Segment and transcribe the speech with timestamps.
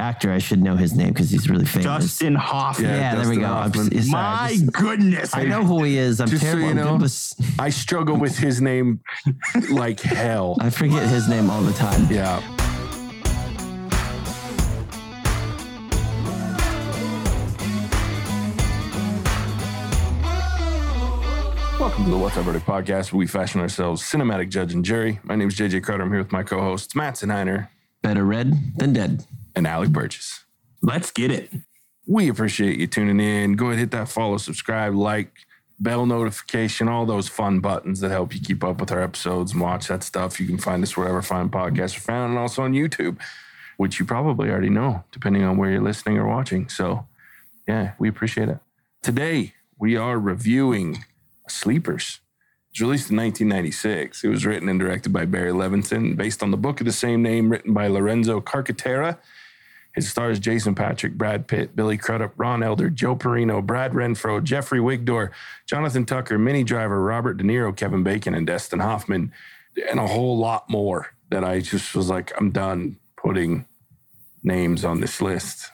[0.00, 0.32] actor.
[0.32, 1.84] I should know his name because he's really famous.
[1.84, 2.90] Dustin Hoffman.
[2.90, 3.90] yeah, Yeah, there we Dustin go.
[3.92, 5.36] I'm sorry, My just- goodness.
[5.36, 6.20] I know who he is.
[6.20, 6.64] I'm Just so terrible.
[6.64, 6.96] you I'm know.
[6.96, 9.00] with- I struggle with his name
[9.70, 10.56] like hell.
[10.60, 12.06] I forget his name all the time.
[12.10, 12.40] Yeah.
[21.78, 25.18] Welcome to the What's Up Verdict podcast, where we fashion ourselves cinematic judge and jury.
[25.24, 26.02] My name is JJ Crowder.
[26.02, 27.68] I'm here with my co-hosts Matt Sinheiner
[28.02, 29.24] Better red than dead.
[29.60, 30.44] And Alec Burgess.
[30.80, 31.52] Let's get it.
[32.06, 33.56] We appreciate you tuning in.
[33.56, 35.32] Go ahead, hit that follow, subscribe, like,
[35.78, 39.60] bell notification, all those fun buttons that help you keep up with our episodes and
[39.60, 40.40] watch that stuff.
[40.40, 43.18] You can find us wherever fine podcasts are found and also on YouTube,
[43.76, 46.70] which you probably already know, depending on where you're listening or watching.
[46.70, 47.06] So,
[47.68, 48.60] yeah, we appreciate it.
[49.02, 51.04] Today, we are reviewing
[51.50, 52.20] Sleepers.
[52.70, 54.24] It was released in 1996.
[54.24, 57.22] It was written and directed by Barry Levinson, based on the book of the same
[57.22, 59.18] name written by Lorenzo Carcaterra.
[59.96, 64.78] It stars Jason Patric, Brad Pitt, Billy Crudup, Ron Eldard, Joe Perrino, Brad Renfro, Geoffrey
[64.78, 65.30] Wigdor,
[65.66, 69.32] Jonathan Tucker, Minnie Driver, Robert De Niro, Kevin Bacon, and Dustin Hoffman,
[69.90, 73.66] and a whole lot more that I just was like, I'm done putting
[74.42, 75.70] names on this list,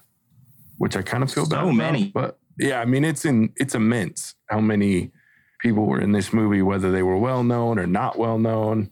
[0.78, 2.06] which I kind of feel So bad about, many.
[2.06, 5.12] But yeah, I mean, it's in it's immense how many
[5.60, 8.90] people were in this movie, whether they were well known or not well known.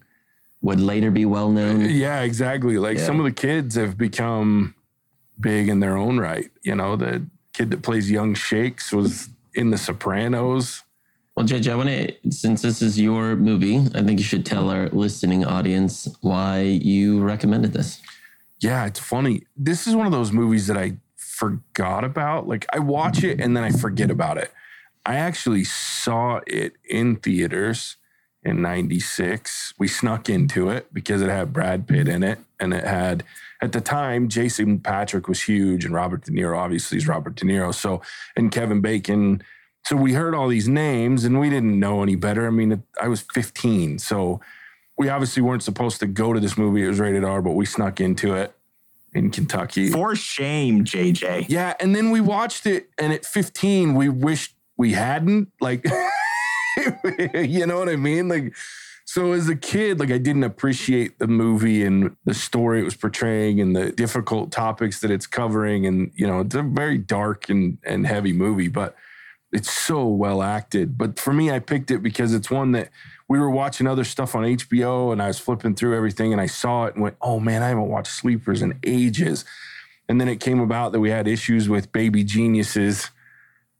[0.61, 1.81] Would later be well known.
[1.89, 2.77] Yeah, exactly.
[2.79, 3.05] Like Yeah.
[3.05, 4.73] some of the kids have become
[5.39, 6.49] big in their own right.
[6.63, 10.83] You know, the kid that plays young Shakes was in The Sopranos.
[11.35, 14.69] Well, JJ, I want to, since this is your movie, I think you should tell
[14.69, 18.01] our listening audience why you recommended this.
[18.61, 19.43] Yeah, it's funny.
[19.57, 22.47] This is one of those movies that I forgot about.
[22.47, 24.53] Like I watch it and then I forget about it.
[25.05, 27.97] I actually saw it in theaters
[28.43, 29.73] in 96.
[29.77, 33.23] We snuck into it because it had Brad Pitt in it and it had
[33.65, 37.45] at the time Jason Patric was huge and Robert De Niro obviously is Robert De
[37.45, 37.73] Niro.
[37.73, 38.01] So
[38.37, 39.43] and Kevin Bacon.
[39.83, 42.47] So we heard all these names and we didn't know any better.
[42.47, 43.99] I mean, I was 15.
[43.99, 44.39] So
[44.97, 46.83] we obviously weren't supposed to go to this movie.
[46.83, 48.55] It was rated R, but we snuck into it
[49.13, 49.89] in Kentucky.
[49.89, 51.47] For shame, JJ.
[51.49, 55.51] Yeah, and then we watched it, and at 15, we wished we hadn't.
[55.59, 55.85] Like,
[57.33, 58.27] you know what I mean?
[58.27, 58.53] Like,
[59.07, 62.95] so as a kid, like I didn't appreciate the movie and the story it was
[62.95, 65.85] portraying and the difficult topics that it's covering.
[65.85, 68.95] And, you know, it's a very dark and, and heavy movie, but
[69.51, 70.97] it's so well acted.
[70.97, 72.89] But for me, I picked it because it's one that
[73.29, 76.47] we were watching other stuff on HBO and I was flipping through everything and I
[76.47, 79.45] saw it and went, oh man, I haven't watched Sleepers in ages.
[80.09, 83.11] And then it came about that we had issues with Baby Geniuses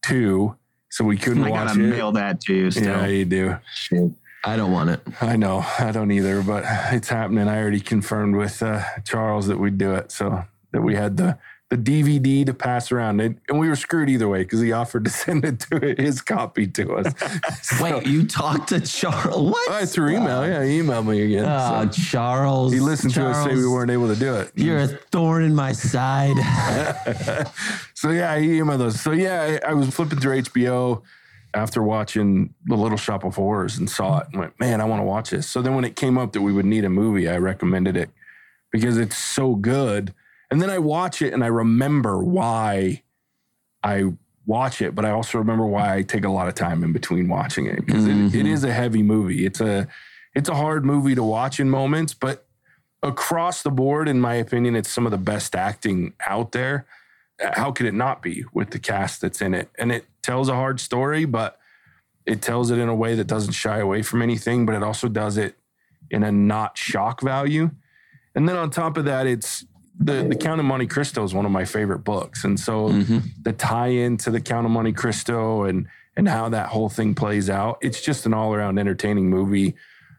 [0.04, 0.56] too.
[0.92, 1.88] So we couldn't I watch gotta it.
[1.90, 2.86] mail that to you still.
[2.86, 3.58] Yeah, you do.
[3.74, 4.12] Shit.
[4.46, 5.02] I don't want it.
[5.22, 5.66] I know.
[5.80, 7.48] I don't either, but it's happening.
[7.48, 10.12] I already confirmed with uh, Charles that we'd do it.
[10.12, 11.38] So that we had the
[11.72, 15.04] the DVD to pass around, and, and we were screwed either way because he offered
[15.06, 17.12] to send it to his copy to us.
[17.64, 19.52] So- Wait, you talked to Charles?
[19.52, 19.68] What?
[19.72, 20.46] Oh, through email.
[20.48, 21.46] Yeah, he emailed me again.
[21.48, 22.72] Oh, So Charles.
[22.72, 24.52] he listened to us say we weren't able to do it.
[24.54, 26.38] You're a thorn in my side.
[27.96, 29.02] So yeah, he emailed us.
[29.02, 31.02] So yeah, I, I was flipping through HBO
[31.56, 35.00] after watching The Little Shop of Horrors and saw it and went, man, I want
[35.00, 35.48] to watch this.
[35.50, 38.10] So then when it came up that we would need a movie, I recommended it
[38.72, 40.14] because it's so good.
[40.52, 43.04] And then I watch it and I remember why
[43.84, 44.14] I
[44.46, 47.30] watch it, but I also remember why I take a lot of time in between
[47.30, 48.52] watching it because it, it Mhm.
[48.52, 49.46] is a heavy movie.
[49.46, 49.88] It's a
[50.36, 52.46] it's a hard movie to watch in moments, but
[53.02, 56.86] across the board, in my opinion, it's some of the best acting out there.
[57.54, 59.70] How could it not be with the cast that's in it?
[59.80, 61.58] And it tells a hard story, but
[62.26, 65.08] it tells it in a way that doesn't shy away from anything, but it also
[65.08, 65.56] does it
[66.10, 67.70] in a not shock value.
[68.34, 69.66] And then on top of that, it's
[69.98, 73.22] the the Count of Monte Cristo is one of my favorite books, and so Mhm.
[73.44, 75.88] the tie-in to the Count of Monte Cristo and
[76.18, 77.78] and how that whole thing plays out.
[77.82, 79.76] It's just an all-around entertaining movie,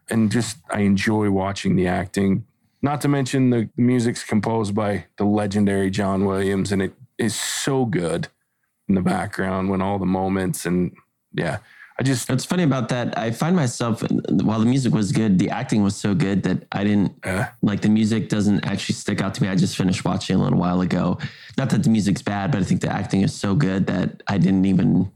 [0.09, 2.45] and just I enjoy watching the acting.
[2.81, 7.85] Not to mention the music's composed by the legendary John Williams, and it is so
[7.85, 8.27] good
[8.87, 10.95] in the background when all the moments and
[11.33, 11.57] yeah,
[11.99, 15.49] I just it's funny about that, I find myself, while the music was good, the
[15.49, 19.33] acting was so good that I didn't uh, like the music doesn't actually stick out
[19.35, 19.49] to me.
[19.49, 21.17] I just finished watching a little while ago.
[21.57, 24.37] Not that the music's bad, but I think the acting is so good that I
[24.37, 25.11] didn't even,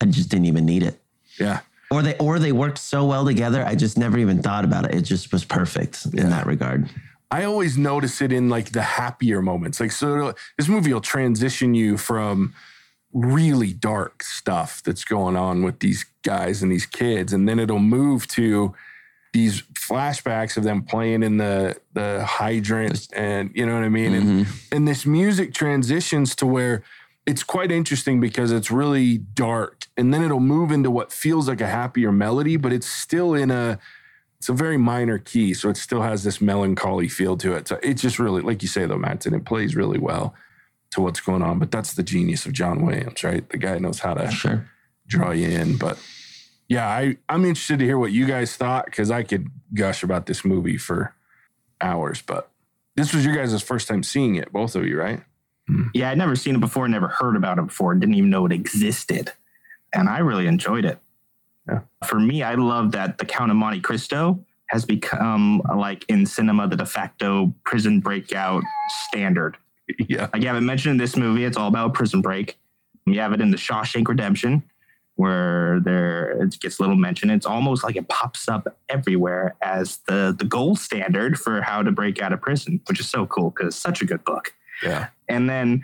[0.00, 0.98] I just didn't even need it.
[1.38, 1.60] yeah.
[1.90, 3.64] Or they, or they worked so well together.
[3.64, 4.94] I just never even thought about it.
[4.94, 6.88] It just was perfect in that regard.
[7.30, 9.78] I always notice it in like the happier moments.
[9.78, 12.54] Like, so this movie will transition you from
[13.14, 17.78] really dark stuff that's going on with these guys and these kids, and then it'll
[17.78, 18.74] move to
[19.34, 24.14] these flashbacks of them playing in the the hydrant and you know what I mean?
[24.14, 24.52] And mm-hmm.
[24.70, 26.84] and this music transitions to where
[27.26, 29.86] it's quite interesting because it's really dark.
[29.96, 33.50] And then it'll move into what feels like a happier melody but it's still in
[33.50, 33.78] a
[34.38, 35.52] it's a very minor key.
[35.52, 37.66] So it still has this melancholy feel to it.
[37.66, 40.34] So it's just really like you say though Matt and it plays really well
[40.94, 44.00] to what's going on but that's the genius of John Williams right the guy knows
[44.00, 44.68] how to Sure.
[45.06, 45.76] draw you in.
[45.76, 45.98] But
[46.68, 50.24] yeah, I, I'm interested to hear what you guys thought because I could gush about
[50.24, 51.14] this movie for
[51.80, 52.22] hours.
[52.22, 52.48] But
[52.96, 55.22] this was your guys' first time seeing it, both of you, right?
[55.68, 55.88] Hmm.
[55.92, 58.52] Yeah, I'd never seen it before, never heard about it before, didn't even know it
[58.52, 59.32] existed.
[59.92, 60.98] And I really enjoyed it.
[61.68, 61.80] Yeah.
[62.06, 66.66] For me, I love that The Count of Monte Cristo has become, like in cinema,
[66.66, 68.62] the de facto prison breakout
[69.08, 69.56] standard.
[70.08, 70.28] Yeah.
[70.32, 72.58] Like you have it mentioned in this movie, it's all about prison break.
[73.06, 74.62] You have it in the Shawshank Redemption,
[75.16, 77.30] where there it gets little mention.
[77.30, 81.92] It's almost like it pops up everywhere as the the gold standard for how to
[81.92, 84.54] break out of prison, which is so cool because it's such a good book.
[84.82, 85.08] Yeah.
[85.28, 85.82] And then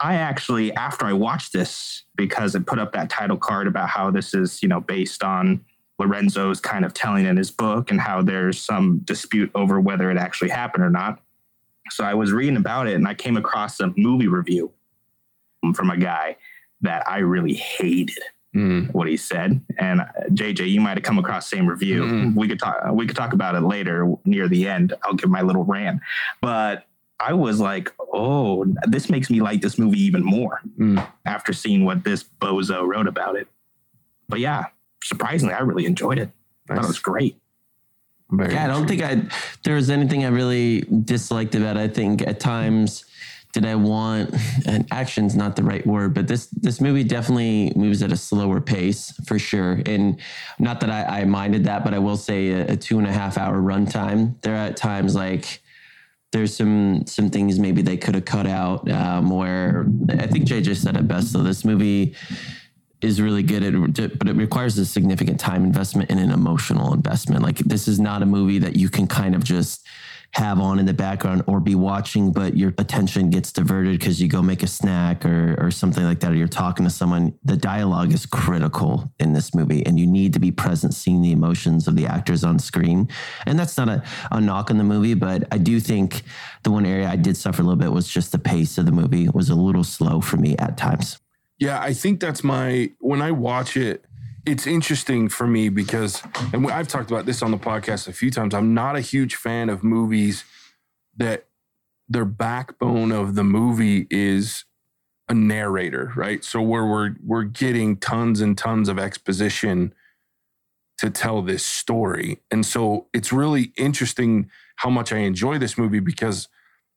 [0.00, 4.10] I actually, after I watched this, because it put up that title card about how
[4.10, 5.64] this is, you know, based on
[5.98, 10.16] Lorenzo's kind of telling in his book and how there's some dispute over whether it
[10.16, 11.20] actually happened or not.
[11.90, 14.72] So I was reading about it and I came across a movie review
[15.74, 16.36] from a guy
[16.82, 18.18] that I really hated
[18.52, 18.92] Mm.
[18.92, 19.60] what he said.
[19.78, 22.02] And uh, JJ, you might have come across the same review.
[22.02, 22.34] Mhm.
[22.34, 22.78] We could talk.
[22.92, 24.92] We could talk about it later near the end.
[25.04, 26.00] I'll give my little rant.
[26.42, 26.84] But
[27.20, 31.06] I was like, oh, this makes me like this movie even more Mm.
[31.26, 33.46] after seeing what this bozo wrote about it.
[34.28, 34.64] But yeah,
[35.04, 36.30] surprisingly, I really enjoyed it.
[36.68, 37.36] I thought it was great.
[38.30, 39.22] Very Yeah, I don't think I
[39.64, 41.80] there was anything I really disliked about it.
[41.80, 43.04] I think at times
[43.52, 44.34] did I want
[44.66, 48.60] and action's not the right word, but this this movie definitely moves at a slower
[48.60, 49.82] pace for sure.
[49.86, 50.20] And
[50.58, 53.12] not that I, I minded that, but I will say a, a two and a
[53.12, 54.40] half hour runtime.
[54.42, 55.62] There are at times like
[56.32, 60.60] there's some some things maybe they could have cut out um, where I think Jay
[60.60, 61.32] just said it best.
[61.32, 62.14] So this movie
[63.02, 67.42] is really good at but it requires a significant time investment and an emotional investment.
[67.42, 69.86] Like this is not a movie that you can kind of just
[70.34, 74.28] have on in the background or be watching but your attention gets diverted because you
[74.28, 77.36] go make a snack or or something like that or you're talking to someone.
[77.44, 81.32] The dialogue is critical in this movie and you need to be present seeing the
[81.32, 83.08] emotions of the actors on screen.
[83.46, 86.22] And that's not a, a knock on the movie but i do think
[86.62, 88.92] the one area i did suffer a little bit was just the pace of the
[88.92, 91.18] movie was a little slow for me at times
[91.60, 94.06] Yeah, I think that's my when I watch it,
[94.46, 96.22] it's interesting for me because
[96.54, 98.54] and I've talked about this on the podcast a few times.
[98.54, 100.44] I'm not a huge fan of movies
[101.18, 101.46] that
[102.08, 104.64] their backbone of the movie is
[105.28, 106.42] a narrator, right?
[106.42, 109.92] So where we're we're getting tons and tons of exposition
[110.96, 112.40] to tell this story.
[112.50, 116.48] And so it's really interesting how much I enjoy this movie because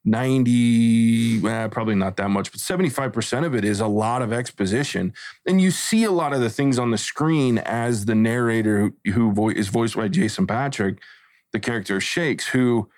[0.04, 5.14] 90, eh, probably not that much, but 75% of it is a lot of exposition.
[5.46, 9.12] And you see a lot of the things on the screen as the narrator who,
[9.12, 10.98] who vo- is voiced by Jason Patric,
[11.52, 12.90] the character Shakes, who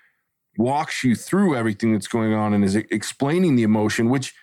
[0.57, 4.33] walks you through everything that's going on and is explaining the emotion, which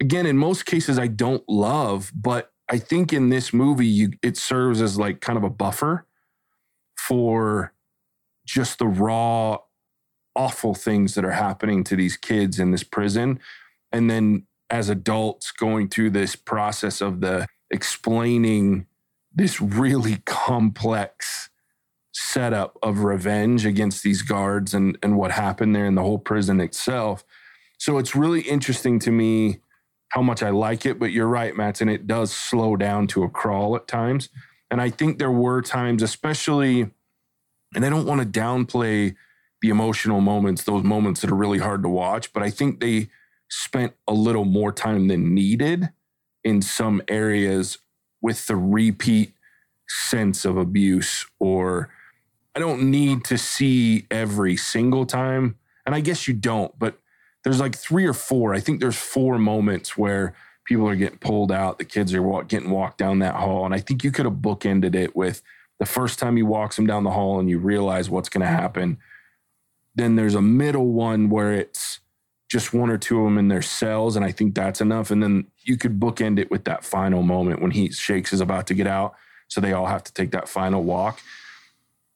[0.00, 4.36] again, in most cases I don't love, but I think in this movie, you it
[4.36, 6.06] serves as like kind of a buffer
[6.96, 7.72] for
[8.44, 9.58] just the raw
[10.34, 13.40] awful things that are happening to these kids in this prison.
[13.92, 18.86] And then as adults going through this process of the explaining
[19.34, 21.50] this really complex
[22.12, 26.60] setup of revenge against these guards and and what happened there in the whole prison
[26.60, 27.24] itself.
[27.78, 29.60] So it's really interesting to me
[30.08, 33.22] how much I like it but you're right Matt and it does slow down to
[33.22, 34.30] a crawl at times.
[34.70, 36.90] And I think there were times especially
[37.74, 39.14] and I don't want to downplay
[39.60, 42.32] the emotional moments, those moments that are really hard to watch.
[42.32, 43.10] But I think they
[43.48, 45.90] spent a little more time than needed
[46.44, 47.78] in some areas
[48.20, 49.32] with the repeat
[49.88, 51.90] sense of abuse, or
[52.54, 55.56] I don't need to see every single time.
[55.86, 56.98] And I guess you don't, but
[57.44, 58.54] there's like three or four.
[58.54, 60.34] I think there's four moments where
[60.64, 63.64] people are getting pulled out, the kids are walk, getting walked down that hall.
[63.64, 65.42] And I think you could have bookended it with
[65.78, 68.52] the first time he walks them down the hall and you realize what's going to
[68.52, 68.98] happen
[69.98, 72.00] then there's a middle one where it's
[72.48, 75.10] just one or two of them in their cells, and I think that's enough.
[75.10, 78.66] And then you could bookend it with that final moment when he shakes is about
[78.68, 79.14] to get out,
[79.48, 81.20] so they all have to take that final walk.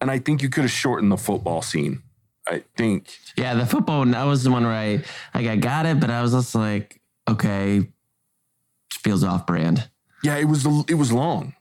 [0.00, 2.02] And I think you could have shortened the football scene.
[2.46, 5.02] I think Yeah, the football that was the one where I
[5.34, 7.86] like I got it, but I was just like, okay,
[8.92, 9.88] feels off brand.
[10.24, 11.54] yeah, it was it was long.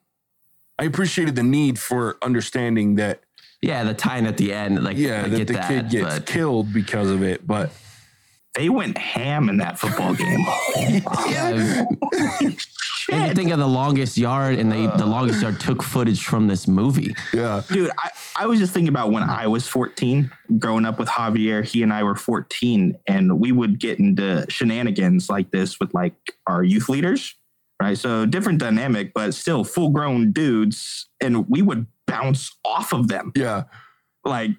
[0.79, 3.21] I appreciated the need for understanding that
[3.61, 6.15] Yeah, the tying at the end, like Yeah, I that get the that, kid gets
[6.15, 7.45] but killed because of it.
[7.45, 7.69] But
[8.55, 10.39] They went ham in that football game.
[11.29, 11.85] yeah,
[13.11, 16.47] and you think of the longest yard, and they the longest yard took footage from
[16.47, 17.15] this movie.
[17.33, 21.07] yeah, Dude, I, I was just thinking about when I was 14, growing up with
[21.09, 21.63] Javier.
[21.63, 26.15] He and I were 14, and we would get into shenanigans like this with like
[26.47, 27.35] our youth leaders,
[27.81, 27.97] right?
[27.97, 33.31] So different dynamic, but still full grown dudes, and we would bounce off of them.
[33.35, 33.63] yeah.
[34.23, 34.51] Like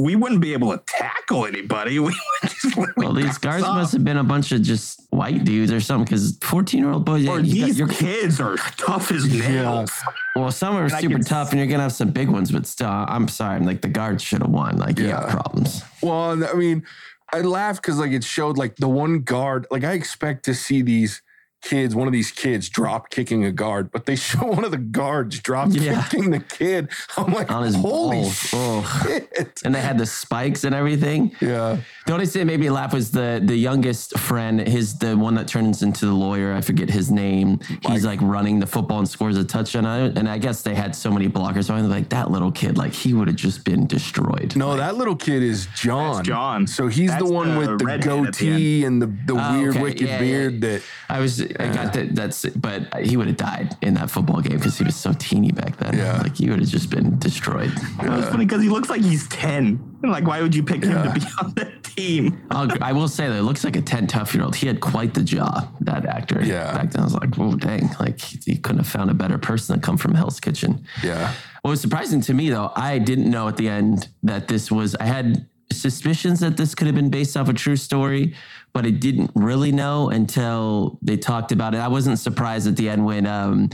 [0.00, 1.98] we wouldn't be able to tackle anybody.
[2.00, 2.14] We would
[2.50, 3.76] just Well, these bounce guards off.
[3.76, 7.04] must have been a bunch of just white dudes or something, because fourteen year old
[7.04, 7.28] boys.
[7.28, 9.92] Or you got- these you're- kids are tough as nails.
[10.34, 12.66] well, some are And super can tough, and you're gonna have some big ones, but
[12.66, 13.56] still, I'm sorry.
[13.56, 14.78] I'm like the guards should have won.
[14.78, 15.32] Like you got Yeah.
[15.34, 15.82] problems.
[16.02, 16.84] Well, I mean,
[17.32, 19.66] I laughed because like it showed like the one guard.
[19.70, 21.22] Like I expect to see these
[21.64, 24.76] kids, one of these kids, drop kicking a guard, but they show one of the
[24.78, 26.02] guards drop Yeah.
[26.04, 26.88] kicking the kid.
[27.16, 28.50] I'm like, On his holy balls.
[28.52, 29.02] Oh.
[29.06, 29.62] shit!
[29.64, 31.32] And they had the spikes and everything.
[31.40, 35.16] Yeah, The only thing that made me laugh was the the youngest friend, his the
[35.16, 36.54] one that turns into the lawyer.
[36.54, 37.58] I forget his name.
[37.88, 40.18] He's like running the football and scores a touchdown on it.
[40.18, 41.64] And I guess they had so many blockers.
[41.64, 44.54] So I'm like that little kid, like he would have just been destroyed.
[44.56, 46.16] no, that little kid is John.
[46.16, 46.66] That's John.
[46.66, 49.34] So he's That's the one the with the redhead at the goatee and the the
[49.36, 49.82] Oh, weird okay.
[49.82, 50.60] wicked Yeah, yeah, beard.
[50.60, 54.40] That I was I got that that's but he would have died in that football
[54.40, 55.96] game because he was so teeny back then.
[55.96, 56.18] Yeah.
[56.22, 57.72] Like he would have just been destroyed.
[58.02, 59.90] It was funny because he looks like he's 10.
[60.02, 62.46] Like, why would you pick him to be on the team?
[62.50, 64.54] I'll, I will say that it looks like a 10 tough year old.
[64.54, 66.44] He had quite the jaw, that actor.
[66.44, 66.72] Yeah.
[66.76, 67.88] Back then, I was like, whoa, dang.
[67.98, 70.84] Like, he, he couldn't have found a better person to come from Hell's Kitchen.
[71.02, 71.32] yeah,
[71.62, 74.94] What was surprising to me, though, I didn't know at the end that this was,
[74.96, 75.46] I had
[75.84, 78.34] suspicions that this could have been based off a true story,
[78.72, 81.78] but I didn't really know until they talked about it.
[81.78, 83.68] I wasn't surprised at the end when, um,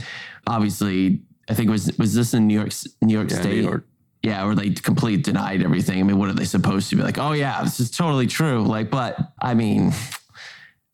[0.45, 3.63] obviously, I think it was, was this in New York, New York Yeah, New State?
[3.63, 3.85] York.
[4.23, 5.99] Yeah, or they completely denied everything.
[5.99, 7.17] I mean, what are they supposed to be like?
[7.17, 8.63] Oh yeah, this is totally true.
[8.63, 9.93] Like, but I mean,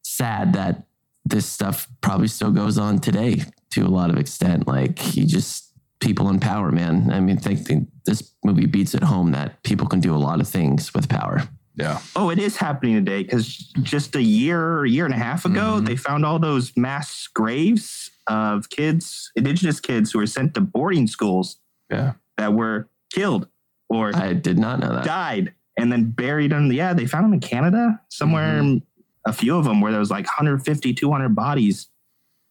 [0.04, 0.86] sad that
[1.26, 4.68] this stuff probably still goes on today to a lot of extent.
[4.68, 5.67] Like, you just
[6.00, 7.12] people in power, man.
[7.12, 10.40] I mean, think, think this movie beats it home that people can do a lot
[10.40, 11.44] of things with power.
[11.76, 13.48] yeah, Oh, it is happening today because
[13.84, 15.86] just a year, a year and a half ago, Mhm.
[15.86, 21.06] they found all those mass graves of kids, indigenous kids who were sent to boarding
[21.08, 21.58] schools
[21.92, 22.14] yeah.
[22.38, 23.48] that were killed
[23.90, 25.06] or I did not know that.
[25.06, 26.72] died and then buried in.
[26.72, 29.30] Yeah, they found them in Canada, somewhere, Mm-hmm.
[29.30, 31.88] a few of them where there was like 150, 200 bodies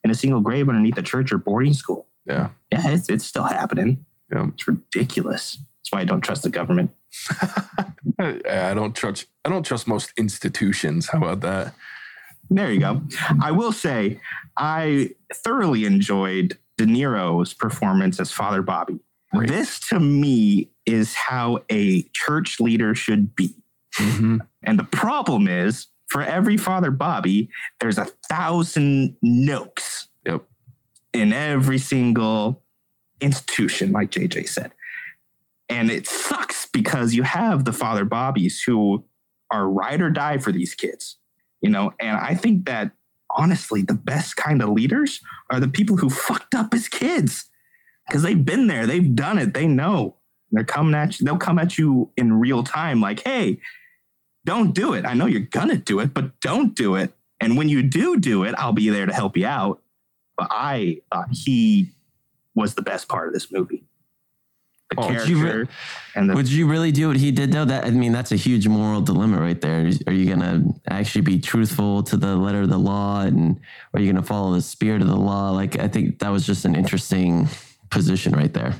[0.05, 2.07] in a single grave underneath a church or boarding school.
[2.27, 2.51] Yeah.
[2.85, 4.05] Yeah, it's, it's still happening.
[4.33, 4.49] Yeah.
[4.49, 5.59] It's ridiculous.
[5.79, 6.91] That's why I don't trust the government.
[8.19, 9.27] I, don't trust.
[9.45, 11.09] I don't trust most institutions.
[11.09, 11.75] How about that?
[12.51, 13.03] There you go.
[13.43, 14.21] I will say,
[14.57, 19.01] I thoroughly enjoyed De Niro's performance as Father Bobby.
[19.35, 19.49] Great.
[19.49, 23.55] This to me is how a church leader should be.
[23.99, 24.39] Mm-hmm.
[24.63, 27.49] And the problem is, for every Father Bobby,
[27.81, 30.45] there's a thousand Nokes Yep.
[31.13, 32.63] in every single
[33.21, 34.73] institution, like JJ said.
[35.69, 39.05] And it sucks because you have the Father Bobbies who
[39.51, 41.17] are ride or die for these kids,
[41.61, 41.93] you know.
[41.99, 42.93] And I think that
[43.31, 45.21] honestly, the best kind of leaders
[45.51, 47.47] are the people who fucked up as kids
[48.07, 50.17] because they've been there, they've done it, they know.
[50.53, 53.61] They're coming at you, they'll come at you in real time, like, hey,
[54.45, 55.05] don't do it.
[55.05, 57.13] I know you're gonna do it, but don't do it.
[57.41, 59.83] And when you do do it, I'll be there to help you out.
[60.37, 61.91] But I thought he
[62.57, 63.85] was the best part of this movie.
[64.91, 65.73] The Oh, did you re- character
[66.15, 67.65] and the Would you really do what he did though?
[67.65, 69.91] That I mean, that's a huge moral dilemma right there.
[70.07, 73.61] Are you gonna actually be truthful to the letter of the law, and
[73.95, 75.51] are you gonna follow the spirit of the law?
[75.51, 77.49] Like, I think that was just an interesting
[77.91, 78.75] position right there.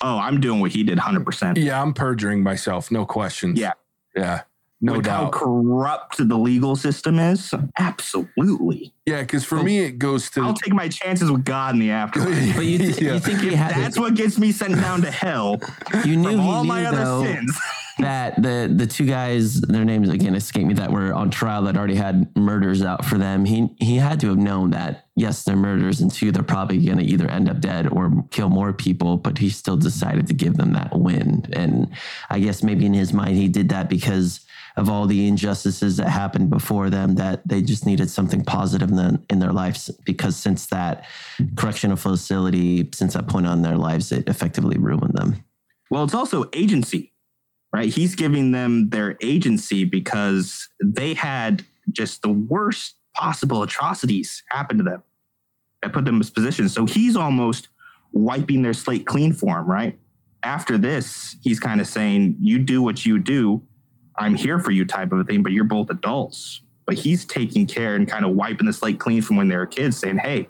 [0.00, 1.56] oh, I'm doing what he did 100%.
[1.56, 2.90] Yeah, I'm perjuring myself.
[2.90, 3.58] No questions.
[3.58, 3.72] Yeah.
[4.14, 4.42] Yeah.
[4.84, 5.32] No With how doubt.
[5.32, 8.92] corrupt the legal system is, absolutely.
[9.06, 11.90] Yeah, because for me it goes to I'll take my chances with God in the
[11.90, 12.54] afterlife.
[12.56, 13.14] But you, th- Yeah.
[13.14, 15.58] you think he had That's what gets me sent down to hell
[16.04, 17.58] you knew from he all knew my other sins.
[18.00, 21.76] that the the two guys, their names again escape me, that were on trial that
[21.76, 23.44] already had murders out for them.
[23.44, 26.98] He he had to have known that yes, they're murders, and two, they're probably going
[26.98, 29.16] to either end up dead or kill more people.
[29.16, 31.88] But he still decided to give them that win, and
[32.30, 34.40] I guess maybe in his mind he did that because
[34.76, 38.96] of all the injustices that happened before them that they just needed something positive in,
[38.96, 41.04] the, in their lives because since that
[41.56, 45.36] correctional facility since that point on their lives it effectively ruined them
[45.90, 47.12] Well, it's also agency,
[47.72, 47.92] right?
[47.92, 54.84] He's giving them their agency because they had just the worst possible atrocities happen to
[54.84, 55.02] them
[55.82, 56.68] that put them in this position.
[56.68, 57.68] So he's almost
[58.12, 59.98] wiping their slate clean for them, right?
[60.44, 63.62] after this, he's kind of saying, You do what you do.
[64.16, 66.62] I'm here for you, type of a thing, but you're both adults.
[66.86, 69.66] But he's taking care and kind of wiping the slate clean from when they were
[69.66, 70.48] kids, saying, Hey,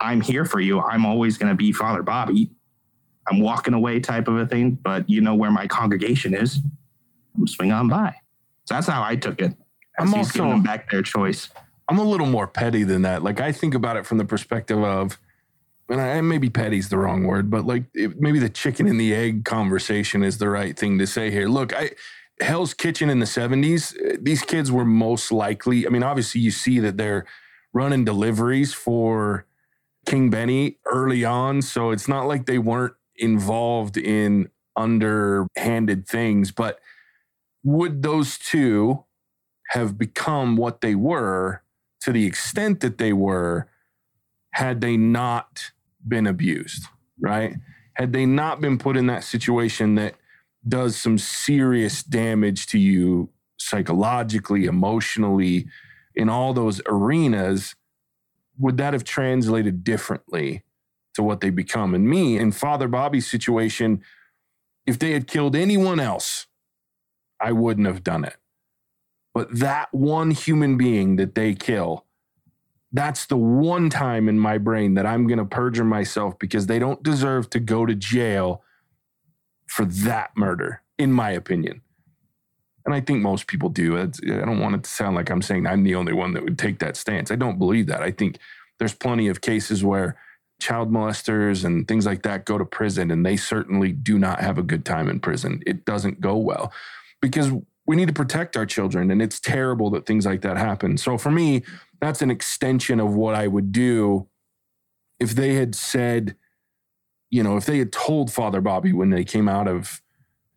[0.00, 0.80] I'm here for you.
[0.80, 2.50] I'm always going to be Father Bobby.
[3.28, 6.60] I'm walking away, type of a thing, but you know where my congregation is.
[7.36, 8.14] I'm swing on by.
[8.64, 9.54] So that's how I took it.
[9.98, 11.50] I'm also- giving them back their choice.
[11.88, 13.22] I'm a little more petty than that.
[13.22, 15.18] Like I think about it from the perspective of,
[15.88, 19.14] and I, maybe petty's the wrong word, but like it, maybe the chicken and the
[19.14, 21.48] egg conversation is the right thing to say here.
[21.48, 21.92] Look, I
[22.40, 25.86] Hell's Kitchen in the 70s, eh, these kids were most likely.
[25.86, 27.26] I mean, obviously you see that they're
[27.72, 29.46] running deliveries for
[30.06, 36.78] King Benny early on, so it's not like they weren't involved in underhanded things, but
[37.64, 39.04] would those two
[39.70, 41.62] have become what they were
[42.00, 43.68] to the extent that they were
[44.52, 45.72] had they not
[46.06, 46.86] been abused,
[47.20, 47.56] right?
[47.94, 50.14] Had they not been put in that situation that
[50.66, 55.66] does some serious damage to you psychologically, emotionally,
[56.14, 57.74] in all those arenas,
[58.58, 60.64] would that have translated differently
[61.14, 61.94] to what they become?
[61.94, 64.02] And me, in Father Bobby's situation,
[64.86, 66.46] if they had killed anyone else,
[67.40, 68.36] I wouldn't have done it.
[69.34, 72.04] But that one human being that they kill,
[72.90, 76.78] that's the one time in my brain that I'm going to perjure myself because they
[76.78, 78.62] don't deserve to go to jail
[79.78, 81.82] for that murder, in my opinion.
[82.84, 83.96] And I think most people do.
[83.96, 84.06] I
[84.44, 86.80] don't want it to sound like I'm saying I'm the only one that would take
[86.80, 87.30] that stance.
[87.30, 88.02] I don't believe that.
[88.02, 88.38] I think
[88.80, 90.18] there's plenty of cases where
[90.58, 94.58] child molesters and things like that go to prison, and they certainly do not have
[94.58, 95.62] a good time in prison.
[95.64, 96.72] It doesn't go well
[97.22, 97.52] because
[97.86, 100.98] we need to protect our children, and it's terrible that things like that happen.
[100.98, 101.62] So for me,
[102.00, 104.26] that's an extension of what I would do
[105.20, 106.34] if they had said,
[107.30, 110.00] you know, if they had told Father Bobby when they came out of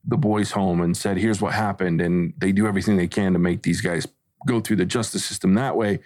[0.05, 3.39] the boys' home and said, here's what happened, and they do everything they can to
[3.39, 4.07] make these guys
[4.47, 5.99] go through the justice system that way.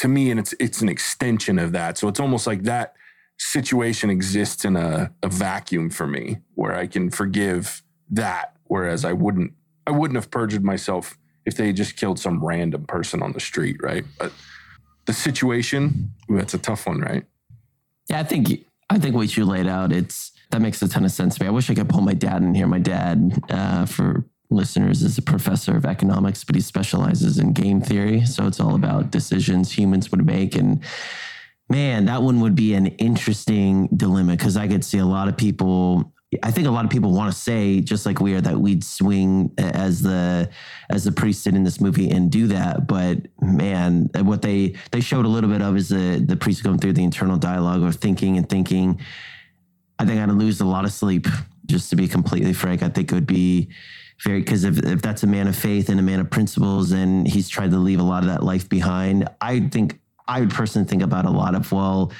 [0.00, 1.96] To me, and it's it's an extension of that.
[1.96, 2.94] So it's almost like that
[3.38, 9.14] situation exists in a, a vacuum for me where I can forgive that, whereas I
[9.14, 9.52] wouldn't
[9.86, 13.76] I wouldn't have perjured myself if they just killed some random person on the street,
[13.82, 14.04] right?
[14.18, 14.32] But
[15.06, 17.24] the situation, ooh, that's a tough one, right?
[18.10, 21.10] Yeah, I think I think what you laid out, it's that makes a ton of
[21.10, 21.48] sense to me.
[21.48, 22.66] I wish I could pull my dad in here.
[22.66, 27.80] My dad, uh, for listeners, is a professor of economics, but he specializes in game
[27.80, 28.24] theory.
[28.24, 30.54] So it's all about decisions humans would make.
[30.54, 30.84] And
[31.68, 35.36] man, that one would be an interesting dilemma because I could see a lot of
[35.36, 36.12] people.
[36.42, 38.84] I think a lot of people want to say, just like we are, that we'd
[38.84, 40.48] swing as the
[40.90, 42.86] as the priest in this movie and do that.
[42.86, 46.62] But man, uh, what they they showed a little bit of is the the priest
[46.62, 49.00] going through the internal dialogue of thinking and thinking.
[49.98, 51.26] I think I'd lose a lot of sleep.
[51.64, 53.70] Just to be completely frank, I think it would be
[54.22, 57.26] very because if, if that's a man of faith and a man of principles, and
[57.26, 60.88] he's tried to leave a lot of that life behind, I think I would personally
[60.88, 62.12] think about a lot of well,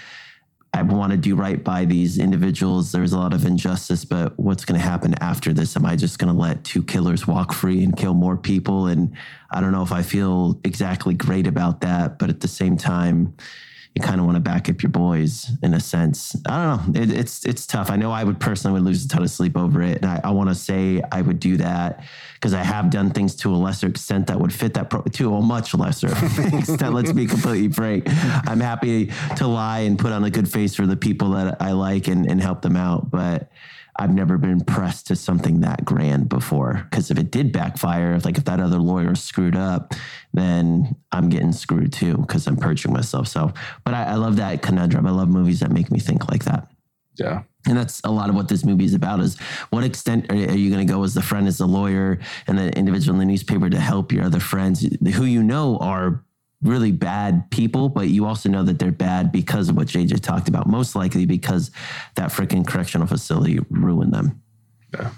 [0.76, 2.92] I want to do right by these individuals.
[2.92, 5.74] There's a lot of injustice, but what's going to happen after this?
[5.74, 8.86] Am I just going to let two killers walk free and kill more people?
[8.86, 9.16] And
[9.50, 13.34] I don't know if I feel exactly great about that, but at the same time,
[13.96, 16.36] you kind of want to back up your boys in a sense.
[16.46, 17.00] I don't know.
[17.00, 17.90] It, it's it's tough.
[17.90, 20.20] I know I would personally would lose a ton of sleep over it, and I,
[20.22, 22.04] I want to say I would do that
[22.34, 25.34] because I have done things to a lesser extent that would fit that pro- to
[25.34, 26.08] a much lesser
[26.52, 26.92] extent.
[26.92, 28.04] Let's be completely frank.
[28.46, 31.72] I'm happy to lie and put on a good face for the people that I
[31.72, 33.50] like and, and help them out, but.
[33.98, 36.86] I've never been pressed to something that grand before.
[36.90, 39.94] Because if it did backfire, like if that other lawyer screwed up,
[40.32, 43.28] then I'm getting screwed too because I'm purging myself.
[43.28, 43.52] So,
[43.84, 45.06] but I, I love that conundrum.
[45.06, 46.70] I love movies that make me think like that.
[47.18, 47.42] Yeah.
[47.66, 49.38] And that's a lot of what this movie is about is
[49.70, 52.58] what extent are, are you going to go as the friend, as the lawyer, and
[52.58, 56.24] the individual in the newspaper to help your other friends who you know are
[56.62, 60.48] really bad people, but you also know that they're bad because of what JJ talked
[60.48, 61.70] about, most likely because
[62.14, 64.42] that freaking correctional facility ruined them.
[64.94, 65.10] Yeah.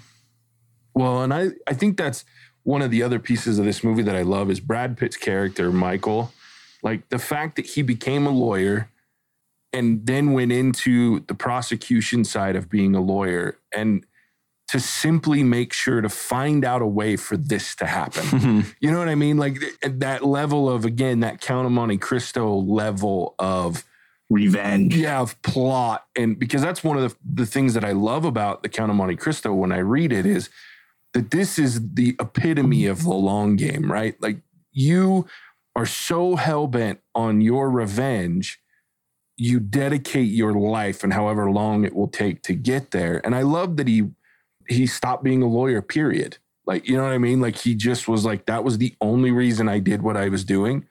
[0.93, 2.25] Well, and I, I think that's
[2.63, 5.71] one of the other pieces of this movie that I love is Brad Pitt's character,
[5.71, 6.31] Michael.
[6.83, 8.89] Like the fact that he became a lawyer
[9.71, 14.05] and then went into the prosecution side of being a lawyer and
[14.69, 18.23] to simply make sure to find out a way for this to happen.
[18.39, 18.61] Mm-hmm.
[18.79, 19.37] you know what I mean?
[19.37, 23.83] Like th- that level of, again, that Count of Monte Cristo level of,
[24.29, 24.95] Revenge.
[24.95, 26.05] yeah, of plot.
[26.15, 28.95] And because that's one of the, the things that I love about the Count of
[28.95, 30.49] Monte Cristo when I read it is
[31.13, 34.21] that this is the epitome of the long game, right?
[34.21, 34.37] Like
[34.71, 35.25] you
[35.75, 38.59] are so hell bent on your revenge,
[39.35, 43.19] you dedicate your life and however long it will take to get there.
[43.25, 44.09] And I love that he
[44.69, 46.37] he stopped being a lawyer, period.
[46.65, 47.41] Like, you know what I mean?
[47.41, 50.43] Like he just was like, that was the only reason I did what I was
[50.43, 50.87] doing.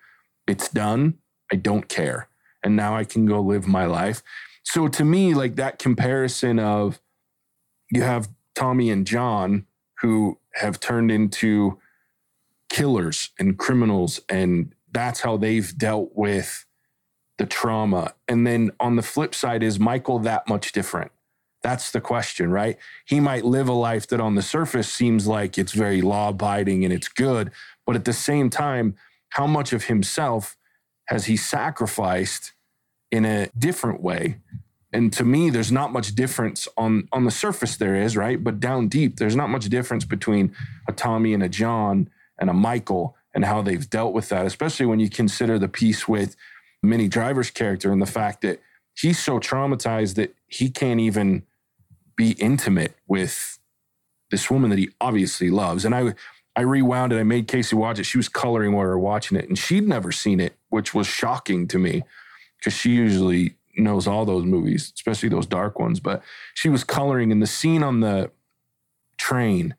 [0.47, 1.19] It's done.
[1.53, 2.29] I don't care.
[2.65, 4.23] And now I can go live my life.
[4.65, 7.01] So to me, like that comparison of
[7.91, 9.67] you have Tommy and John
[10.01, 11.79] who have turned into
[12.69, 16.67] killers and criminals, and that's how they've dealt with
[17.39, 18.15] the trauma.
[18.27, 21.13] And then on the flip side, is Michael that much different?
[21.63, 22.79] That's the question, right?
[23.05, 26.85] He might live a life that on the surface seems like it's very law abiding
[26.85, 27.51] and it's good.
[27.85, 28.95] But at the same time,
[29.31, 30.57] how much of himself
[31.07, 32.53] has he sacrificed
[33.11, 34.39] in a different way?
[34.93, 38.43] And to me, there's not much difference on, on the surface, there is, right?
[38.43, 40.55] But down deep, there's not much difference between
[40.89, 44.87] a Tommy and a John and a Michael and how they've dealt with that, especially
[44.87, 46.37] when you consider the piece with
[46.83, 48.61] Minnie Driver's character and the fact that
[49.01, 51.45] he's so traumatized that he can't even
[52.17, 53.59] be intimate with
[54.31, 55.85] this woman that he obviously loves.
[55.85, 56.15] And I
[56.57, 57.21] I rewound it.
[57.21, 58.05] I made Casey watch it.
[58.05, 61.07] She was coloring while we were watching it, and she'd never seen it, which was
[61.07, 62.03] shocking to me
[62.59, 66.01] because she usually knows all those movies, especially those dark ones.
[66.01, 66.23] But
[66.55, 68.33] she was coloring in the scene on the
[69.19, 69.77] train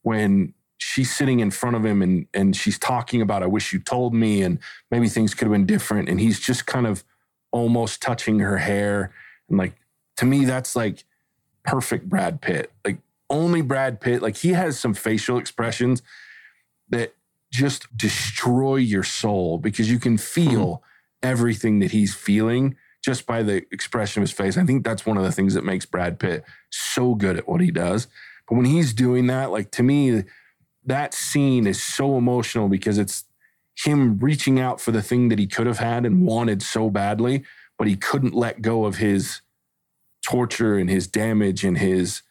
[0.00, 3.78] when she's sitting in front of him and and she's talking about I wish you
[3.78, 4.58] told me and
[4.90, 7.04] maybe things could have been different and he's just kind of
[7.54, 9.12] almost touching her hair
[9.48, 9.76] and like
[10.16, 11.04] to me that's like
[11.62, 12.98] perfect Brad Pitt like
[13.30, 16.02] only Brad Pitt like he has some facial expressions
[16.88, 17.14] that
[17.52, 21.28] just destroy your soul because you can feel mm-hmm.
[21.28, 24.56] everything that he's feeling just by the expression of his face.
[24.56, 27.60] I think that's one of the things that makes Brad Pitt so good at what
[27.60, 28.08] he does.
[28.48, 30.24] But when he's doing that, like to me,
[30.84, 33.24] that scene is so emotional because it's
[33.76, 37.44] him reaching out for the thing that he could have had and wanted so badly,
[37.78, 39.40] but he couldn't let go of his
[40.26, 42.22] torture and his damage and his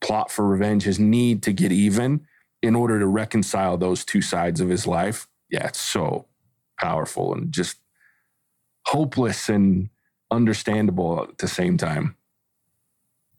[0.00, 2.26] plot for revenge, his need to get even
[2.62, 5.28] in order to reconcile those two sides of his life.
[5.50, 6.26] Yeah, it's so
[6.78, 7.78] powerful and just
[8.86, 9.88] hopeless and
[10.30, 12.16] understandable at the same time.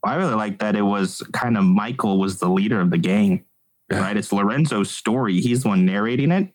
[0.05, 3.45] I really like that it was kind of Michael was the leader of the gang
[3.91, 3.99] yeah.
[3.99, 4.17] right?
[4.17, 5.39] It's Lorenzo's story.
[5.39, 6.52] He's the one narrating it,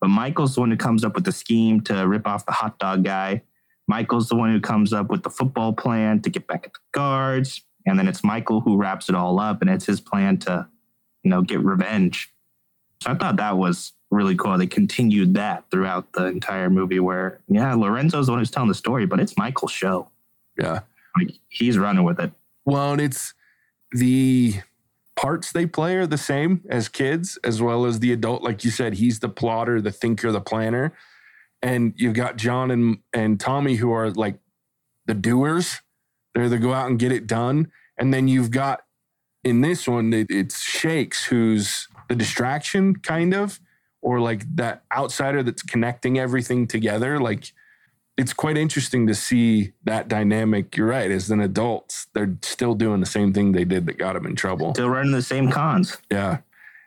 [0.00, 2.78] but Michael's the one who comes up with the scheme to rip off the hot
[2.78, 3.42] dog guy.
[3.86, 6.78] Michael's the one who comes up with the football plan to get back at the
[6.92, 7.62] guards.
[7.86, 10.68] And then it's Michael who wraps it all up, and it's his plan to,
[11.22, 12.32] you know, get revenge.
[13.02, 14.58] So I thought that was really cool.
[14.58, 18.74] They continued that throughout the entire movie where, yeah, Lorenzo's the one who's telling the
[18.74, 20.10] story, but it's Michael's show.
[20.58, 20.80] Yeah.
[21.16, 22.32] Like he's running with it.
[22.64, 23.32] Well, and it's
[23.92, 24.54] the
[25.18, 28.40] parts they play are the same as kids as well as the adult.
[28.40, 30.92] Like you said, he's the plotter, the thinker, the planner.
[31.60, 34.38] And you've got John and, and Tommy who are like
[35.06, 35.80] the doers.
[36.34, 37.72] They're the go out and get it done.
[37.98, 38.82] And then you've got
[39.42, 43.58] in this one, it, it's Shakes who's the distraction kind of,
[44.00, 47.18] or like that outsider that's connecting everything together.
[47.18, 47.52] Like
[48.18, 50.76] it's quite interesting to see that dynamic.
[50.76, 51.08] You're right.
[51.08, 54.34] As an adult, they're still doing the same thing they did that got them in
[54.34, 54.74] trouble.
[54.74, 55.96] Still running the same cons.
[56.10, 56.38] Yeah.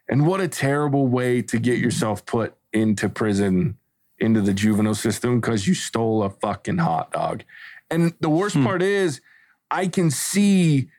[0.09, 3.77] And what a terrible way to get yourself put into prison,
[4.19, 7.45] into the juvenile system, because you stole a fucking hot dog.
[7.89, 8.65] And the worst hmm.
[8.65, 9.21] part is,
[9.71, 10.89] I can see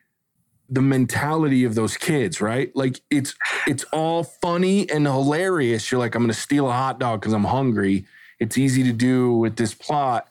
[0.67, 2.75] the mentality of those kids, right?
[2.75, 3.35] Like it's
[3.67, 5.91] it's all funny and hilarious.
[5.91, 8.07] You're like, I'm gonna steal a hot dog because I'm hungry
[8.43, 10.27] it's easy to do with this plot.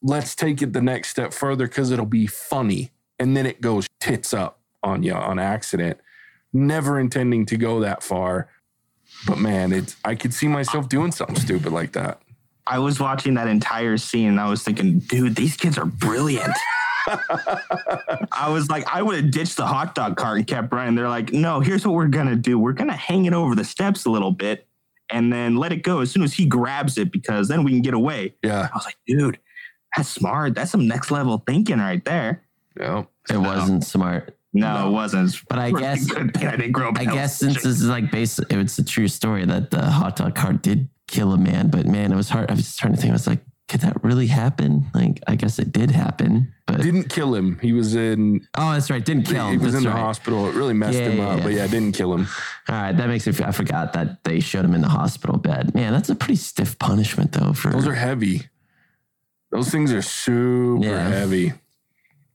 [0.00, 2.92] Let's take it the next step further because it'll be funny.
[3.18, 5.98] And then it goes tits up on you on accident.
[6.52, 8.48] Never intending to go that far.
[9.26, 12.22] But man, it's I could see myself doing something stupid like that.
[12.64, 16.54] I was watching that entire scene and I was thinking, dude, these kids are brilliant.
[17.08, 20.94] I was like, I would have ditched the hot dog cart and kept running.
[20.94, 22.56] They're like, no, here's what we're gonna do.
[22.58, 24.68] We're gonna hang it over the steps a little bit
[25.12, 27.82] and then let it go as soon as he grabs it because then we can
[27.82, 28.34] get away.
[28.42, 28.68] Yeah.
[28.72, 29.38] I was like, dude,
[29.96, 30.54] that's smart.
[30.54, 32.42] That's some next level thinking right there.
[32.78, 34.36] No, It wasn't smart.
[34.54, 35.34] No, no, it wasn't.
[35.48, 36.98] But I guess I didn't grow up.
[36.98, 40.34] I guess since this is like based, it's a true story that the hot dog
[40.34, 41.68] cart did kill a man.
[41.68, 42.50] But man, it was hard.
[42.50, 43.10] I was just trying to think.
[43.10, 43.40] I was like,
[43.72, 44.84] could that really happen?
[44.94, 47.58] Like, I guess it did happen, but didn't kill him.
[47.60, 48.46] He was in.
[48.54, 49.02] Oh, that's right.
[49.02, 49.58] Didn't kill him.
[49.58, 49.96] He was that's in right.
[49.96, 50.46] the hospital.
[50.46, 51.38] It really messed yeah, him up.
[51.38, 51.42] Yeah.
[51.42, 52.28] But yeah, didn't kill him.
[52.68, 53.32] All right, that makes me.
[53.42, 55.74] I forgot that they showed him in the hospital bed.
[55.74, 57.54] Man, that's a pretty stiff punishment, though.
[57.54, 58.42] For those are heavy.
[59.50, 61.08] Those things are super yeah.
[61.08, 61.54] heavy.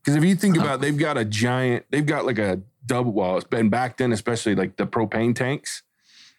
[0.02, 0.66] Because if you think uh-huh.
[0.66, 1.84] about, it, they've got a giant.
[1.90, 3.12] They've got like a double.
[3.12, 5.84] Well, it's been back then, especially like the propane tanks.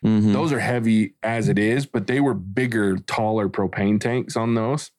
[0.06, 0.32] Mm-hmm.
[0.32, 4.92] Those are heavy as it is, but they were bigger, taller propane tanks on those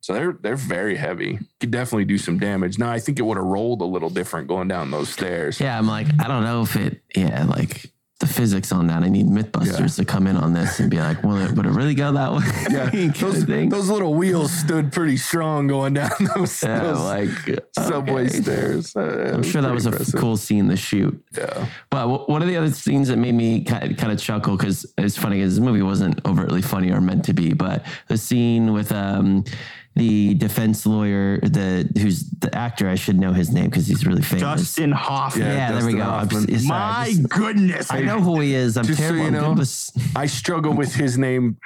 [0.00, 1.38] So they're they're very heavy.
[1.60, 2.78] Could definitely do some damage.
[2.78, 5.58] Now I think it would have rolled a little different going down those stairs.
[5.60, 7.90] Yeah, I'm like, I don't know if it, yeah, like
[8.22, 9.02] the physics on that.
[9.02, 9.86] I need Mythbusters Yeah.
[9.88, 12.32] to come in on this and be like, will it, would it really go that
[12.32, 12.44] way?
[12.72, 17.28] Yeah, those, those little wheels stood pretty strong going down those, yeah, those like
[17.76, 18.40] subway okay.
[18.40, 18.96] stairs.
[18.96, 21.20] Uh, I'm sure that was a cool scene to shoot.
[21.36, 21.66] Yeah.
[21.90, 25.16] But one of the other scenes that made me kind kind of chuckle because it's
[25.16, 28.92] funny because this movie wasn't overtly funny or meant to be, but the scene with
[28.92, 29.44] um,
[29.94, 34.22] the defense lawyer, the who's the actor, I should know his name because he's really
[34.22, 34.42] famous.
[34.42, 35.46] Dustin Hoffman.
[35.46, 36.04] Yeah, yeah, there we Dustin go.
[36.04, 37.92] I'm sorry, My just- goodness.
[37.92, 38.76] I know who he is.
[38.76, 39.20] I'm Just so terrible.
[39.22, 41.58] you I'm good know, with s- I struggle with his name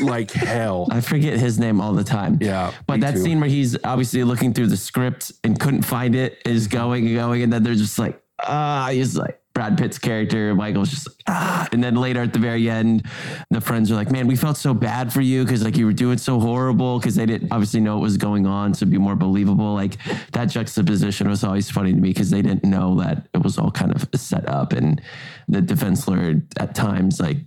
[0.00, 0.86] like hell.
[0.90, 2.38] I forget his name all the time.
[2.40, 2.72] Yeah.
[2.86, 3.22] But that too.
[3.22, 7.14] scene where he's obviously looking through the script and couldn't find it is going and
[7.16, 11.16] going, and then they're just like, ah, he's like Brad Pitt's character, Michael's just like,
[11.28, 13.06] ah, and then later at the very end,
[13.48, 15.94] the friends are like, man, we felt so bad for you because like you were
[15.94, 19.16] doing so horrible because they didn't obviously know what was going on, so be more
[19.16, 19.72] believable.
[19.72, 19.96] Like
[20.32, 23.70] that juxtaposition was always funny to me because they didn't know that it was all
[23.70, 25.00] kind of set up, and
[25.48, 27.38] the defense lawyer at times like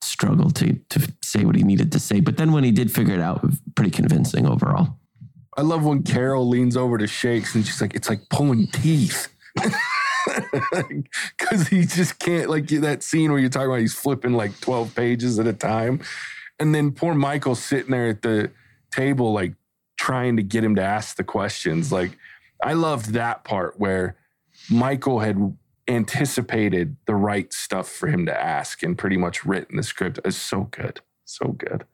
[0.00, 2.18] struggled to to say what he needed to say.
[2.18, 3.46] But then when he did figure it out,
[3.76, 4.98] pretty convincing overall.
[5.56, 9.28] I love when Carol leans over to Shakes and she's like, it's like pulling teeth.
[11.38, 14.94] Because he just can't, like that scene where you're talking about, he's flipping like 12
[14.94, 16.00] pages at a time.
[16.58, 18.50] And then poor Michael sitting there at the
[18.90, 19.54] table, like
[19.98, 21.90] trying to get him to ask the questions.
[21.92, 22.16] Like,
[22.62, 24.16] I loved that part where
[24.70, 25.56] Michael had
[25.88, 30.20] anticipated the right stuff for him to ask and pretty much written the script.
[30.24, 31.00] It's so good.
[31.24, 31.84] So good.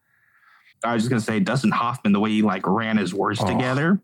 [0.84, 3.46] I was just gonna say Dustin Hoffman, the way he like ran his words Oh.
[3.46, 4.00] together.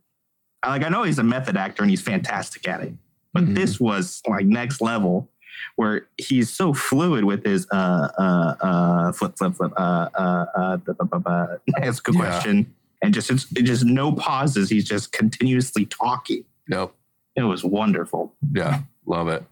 [0.64, 2.94] Like I know he's a method actor and he's fantastic at it,
[3.34, 3.54] but Mhm.
[3.54, 5.28] this was like next level,
[5.76, 10.76] where he's so fluid with his uh uh uh flip flip flip uh uh uh.
[10.76, 11.46] da.
[11.78, 12.18] That's a Yeah.
[12.18, 14.70] question, and just it's it just no pauses.
[14.70, 16.44] He's just continuously talking.
[16.68, 16.92] Yep.
[17.36, 18.32] It was wonderful.
[18.52, 19.44] Yeah, love it.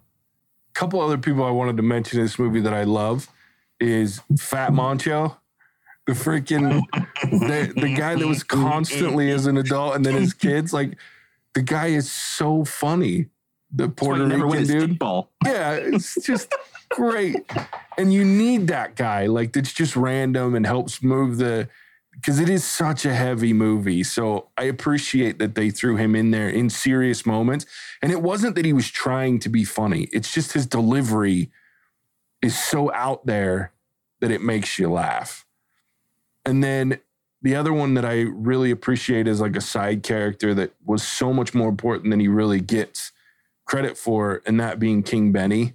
[0.75, 3.29] couple other people I wanted to mention in this movie that I love
[3.81, 5.37] is Fat Moncho.
[6.07, 6.81] The freaking
[7.23, 10.73] the, the guy that was constantly as an adult and then his kids.
[10.73, 10.97] Like
[11.55, 13.27] the guy is so funny.
[13.73, 14.99] The Puerto Rican dude.
[14.99, 15.31] ball.
[15.47, 16.55] Yeah, it's just
[16.91, 17.37] great.
[17.97, 21.69] And you need that guy, like that's just random and helps move the
[22.13, 24.03] because it is such a heavy movie.
[24.03, 27.67] So I appreciate that they threw him in there in serious moments.
[28.03, 30.09] And it wasn't that he was trying to be funny.
[30.13, 31.51] It's just his delivery
[32.43, 33.73] is so out there
[34.21, 35.47] that it makes you laugh.
[36.45, 37.01] And then
[37.41, 41.33] the other one that I really appreciate is like a side character that was so
[41.33, 43.11] much more important than he really gets
[43.67, 45.75] credit for, and that being King Benny.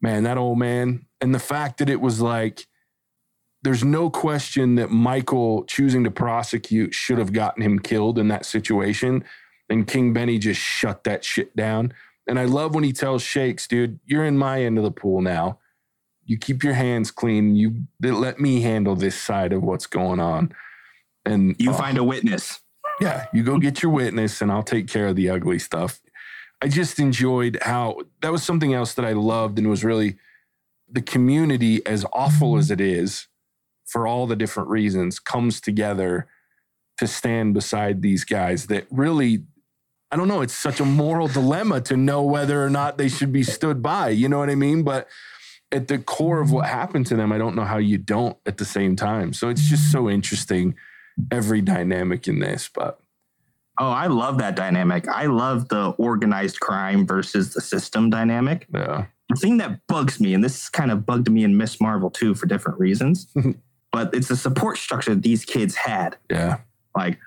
[0.00, 1.06] Man, that old man.
[1.20, 2.66] And the fact that it was like,
[3.62, 8.46] there's no question that Michael choosing to prosecute should have gotten him killed in that
[8.46, 9.22] situation.
[9.68, 11.92] And King Benny just shut that shit down.
[12.26, 15.20] And I love when he tells Shakes, dude, you're in my end of the pool
[15.20, 15.58] now.
[16.24, 17.54] You keep your hands clean.
[17.56, 20.54] You let me handle this side of what's going on.
[21.26, 22.60] And You oh, find a witness.
[23.00, 25.99] yeah, you go get your witness and I'll take care of the ugly stuff.
[26.62, 30.16] I just enjoyed how that was something else that I loved and was really
[30.92, 32.74] the community, as awful as mm-hmm.
[32.74, 33.28] it is,
[33.86, 36.28] for all the different reasons, comes together
[36.98, 39.44] to stand beside these guys that really,
[40.10, 43.32] I don't know, it's such a moral dilemma to know whether or not they should
[43.32, 44.10] be stood by.
[44.10, 44.82] You know what I mean?
[44.82, 45.08] But
[45.72, 46.74] at the core of what mm-hmm.
[46.74, 49.32] happened to them, I don't know how you don't at the same time.
[49.32, 50.14] So it's just so mm-hmm.
[50.14, 50.74] interesting,
[51.30, 52.68] every dynamic in this.
[52.72, 53.00] But
[53.80, 55.08] Oh, I love that dynamic.
[55.08, 58.66] I love the organized crime versus the system dynamic.
[58.74, 61.80] yeah, The thing that bugs me, and this kind of bugged me in Ms.
[61.80, 63.26] Marvel too for different reasons,
[63.92, 66.16] but it's the support structure that these kids had.
[66.30, 66.58] yeah,
[66.94, 67.18] Like,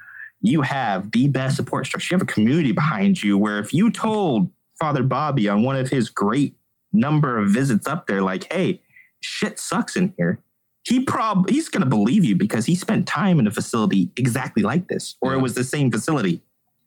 [0.41, 2.13] you have the best support structure.
[2.13, 5.89] You have a community behind you where if you told Father Bobby on one of
[5.89, 6.55] his great
[6.91, 8.81] number of visits up there, like, hey,
[9.21, 10.39] shit sucks in here,
[10.83, 14.87] he prob he's gonna believe you because he spent time in a facility exactly like
[14.87, 15.39] this, or Yeah.
[15.39, 16.41] it was the same facility.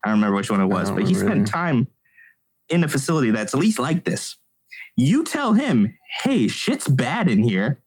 [0.04, 1.88] I don't remember which one it was, but he spent time
[2.68, 4.37] in a facility that's at least like this.
[4.96, 7.80] You tell him, hey, shit's bad in here.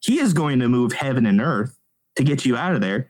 [0.00, 1.78] He is going to move heaven and earth
[2.16, 3.08] to get you out of there,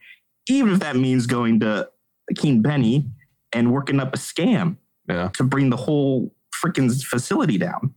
[0.49, 1.89] even if that means going to
[2.37, 3.11] King Benny
[3.53, 4.77] and working up a scam
[5.09, 6.33] yeah, to bring the whole
[6.65, 7.93] freaking facility down.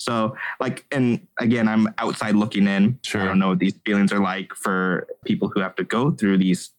[0.00, 2.98] So, like, and again, I'm outside looking in.
[3.02, 3.20] Sure.
[3.20, 6.38] I don't know what these feelings are like for people who have to go through
[6.38, 6.70] these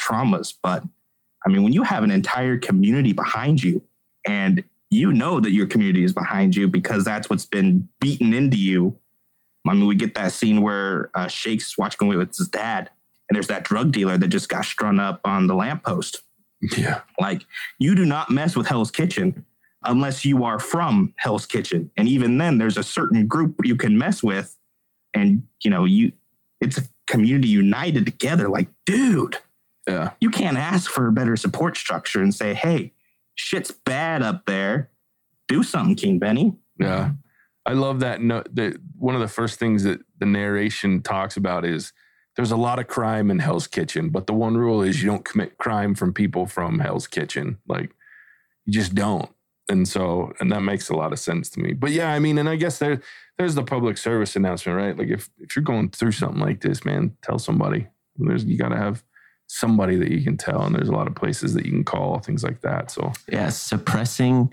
[0.00, 0.82] traumas, but
[1.44, 3.82] I mean, when you have an entire community behind you
[4.26, 8.56] and you know that your community is behind you because that's what's been beaten into
[8.56, 8.96] you.
[9.66, 12.90] I mean, we get that scene where uh, Shake's watching away with his dad,
[13.28, 16.22] and there's that drug dealer that just got strung up on the lamppost.
[16.76, 17.02] Yeah.
[17.20, 17.42] Like
[17.78, 19.44] you do not mess with Hell's Kitchen
[19.84, 21.90] unless you are from Hell's Kitchen.
[21.96, 24.56] And even then there's a certain group you can mess with
[25.14, 26.12] and you know, you
[26.60, 29.38] it's a community united together like dude,
[29.88, 30.10] Yeah.
[30.20, 32.92] you can't ask for a better support structure and say, "Hey,
[33.34, 34.90] shit's bad up there.
[35.48, 37.12] Do something, King Benny." Yeah.
[37.66, 38.20] I love that.
[38.22, 41.92] No, that one of the first things that the narration talks about is
[42.36, 45.24] there's a lot of crime in Hell's Kitchen, but the one rule is you don't
[45.24, 47.58] commit crime from people from Hell's Kitchen.
[47.66, 47.90] Like
[48.66, 49.30] you just don't.
[49.70, 51.72] And so, and that makes a lot of sense to me.
[51.72, 53.00] But yeah, I mean, and I guess there,
[53.38, 54.98] there's the public service announcement, right?
[54.98, 57.86] Like if if you're going through something like this, man, tell somebody.
[58.16, 59.04] There's you got to have
[59.46, 62.18] somebody that you can tell, and there's a lot of places that you can call,
[62.18, 62.90] things like that.
[62.90, 64.52] So Yeah, suppressing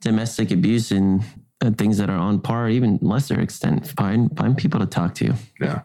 [0.00, 1.22] domestic abuse and
[1.62, 3.86] uh, things that are on par, even lesser extent.
[3.88, 5.34] Find find people to talk to.
[5.60, 5.82] Yeah.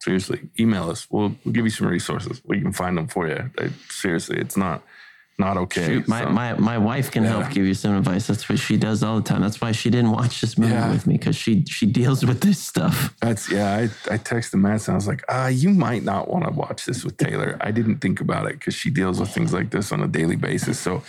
[0.00, 1.08] Seriously, email us.
[1.10, 2.40] We'll, we'll give you some resources.
[2.44, 3.50] We can find them for you.
[3.58, 4.82] Like, seriously, it's not
[5.38, 5.86] not okay.
[5.86, 8.26] Shoot, my, So, my my wife can help give you some advice.
[8.26, 9.42] That's what she does all the time.
[9.42, 10.90] That's why she didn't watch this movie Yeah.
[10.90, 13.14] with me because she she deals with this stuff.
[13.20, 13.76] that's yeah.
[13.76, 13.82] I,
[14.14, 17.04] I texted Matt and I was like, ah, you might not want to watch this
[17.04, 17.56] with Taylor.
[17.60, 20.36] I didn't think about it because she deals with things like this on a daily
[20.36, 20.78] basis.
[20.78, 21.02] So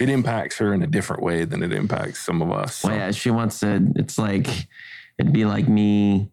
[0.00, 2.76] it impacts her in a different way than it impacts some of us.
[2.76, 3.86] So, Well, yeah, she wants to.
[3.96, 4.48] It's like
[5.18, 6.30] it'd be like me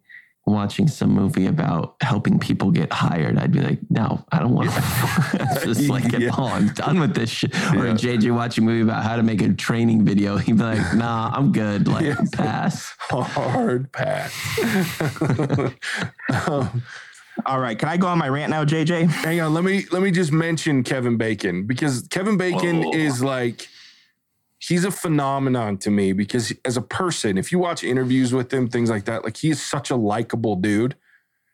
[0.51, 3.37] watching some movie about helping people get hired.
[3.37, 5.61] I'd be like, no, I don't want to.
[5.65, 6.31] just like, Yeah.
[6.37, 7.53] oh, I'm done with this shit.
[7.75, 7.93] Or Yeah.
[7.93, 10.37] JJ watching a movie about how to make a training video.
[10.43, 11.87] He'd be like, nah, I'm good.
[11.87, 12.15] Like, Yeah.
[12.33, 12.93] pass.
[13.09, 14.31] hard pass.
[16.47, 16.81] um,
[17.45, 19.07] All right, can I go on my rant now, JJ?
[19.07, 22.93] hang on let me let me just mention kevin bacon because kevin bacon Oh.
[22.93, 23.67] is like
[24.61, 28.67] he's a phenomenon to me because as a person if you watch interviews with him
[28.67, 30.95] things like that like he is such a likable dude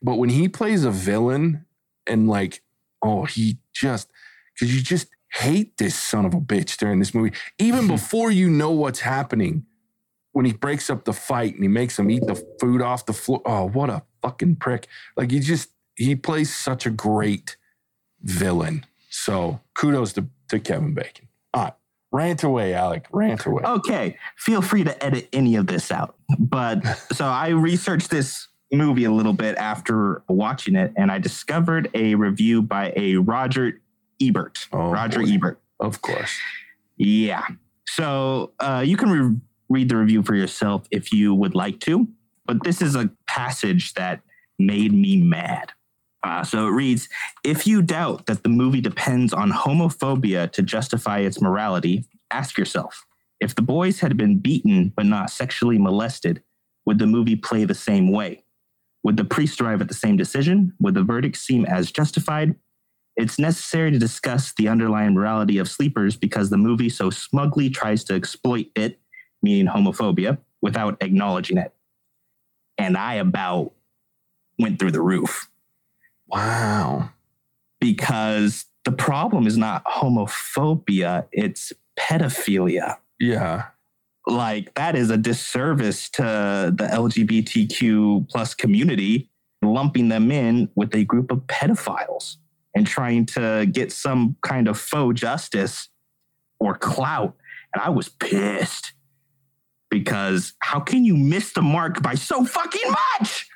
[0.02, 1.66] but when he plays a villain
[2.06, 2.62] and like
[3.02, 4.10] oh he just
[4.54, 8.50] because you just hate this son of a bitch during this movie even before you
[8.50, 9.66] know what's happening
[10.32, 13.14] when he breaks up the fight and he makes him eat the food off the
[13.14, 17.58] floor oh what a fucking prick like he just he plays such a great
[18.22, 18.86] villain.
[19.10, 21.27] So kudos to, to Kevin Bacon.
[22.12, 23.08] Rant away, Alec.
[23.12, 23.64] Rant away.
[23.64, 26.16] Okay, feel free to edit any of this out.
[26.40, 31.90] But so I researched this movie a little bit after watching it, and I discovered
[31.94, 33.82] a review by a Roger
[34.22, 34.68] Ebert.
[34.72, 35.30] Oh, Roger boy.
[35.30, 35.62] Ebert.
[35.80, 36.32] Of course.
[36.98, 37.46] Yeah.
[37.88, 39.36] So uh, you can re-
[39.70, 42.08] read the review for yourself if you would like to,
[42.46, 44.22] but this is a passage that
[44.58, 45.72] made me mad.
[46.24, 47.08] Uh, so it reads
[47.44, 53.06] If you doubt that the movie depends on homophobia to justify its morality, ask yourself
[53.40, 56.42] if the boys had been beaten but not sexually molested,
[56.86, 58.44] would the movie play the same way?
[59.04, 60.74] Would the priest arrive at the same decision?
[60.80, 62.56] Would the verdict seem as justified?
[63.16, 68.04] It's necessary to discuss the underlying morality of sleepers because the movie so smugly tries
[68.06, 69.00] to exploit it,
[69.42, 71.74] meaning homophobia, without acknowledging it.
[72.78, 73.74] And I about
[74.60, 75.50] went through the roof
[76.30, 77.10] Wow.
[77.80, 82.98] because the problem is not homophobia, it's pedophilia.
[83.20, 83.66] Yeah.
[84.26, 89.30] Like that is a disservice to the LGBTQ plus community,
[89.62, 92.38] lumping them in with a group of pedophiles
[92.76, 95.90] and trying to get some kind of faux justice
[96.60, 97.36] or clout.
[97.74, 98.94] And I was pissed
[99.90, 103.48] because how can you miss the mark by so fucking much?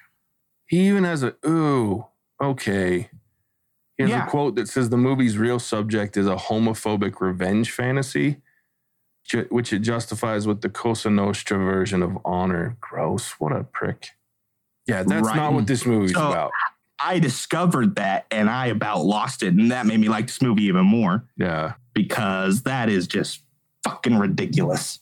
[0.67, 2.05] He even has a ooh,
[2.41, 3.09] okay.
[3.97, 4.25] He has Yeah.
[4.25, 8.41] a quote that says the movie's real subject is a homophobic revenge fantasy,
[9.25, 12.77] ju- which it justifies with the Cosa Nostra version of honor.
[12.81, 13.31] Gross.
[13.39, 14.09] What a prick.
[14.87, 15.35] Yeah, that's Right.
[15.35, 16.51] not what this movie's So- about.
[17.03, 19.53] I discovered that and I about lost it.
[19.53, 21.73] And that made me like this movie even more Yeah.
[21.93, 23.43] because that is just
[23.83, 24.99] fucking ridiculous.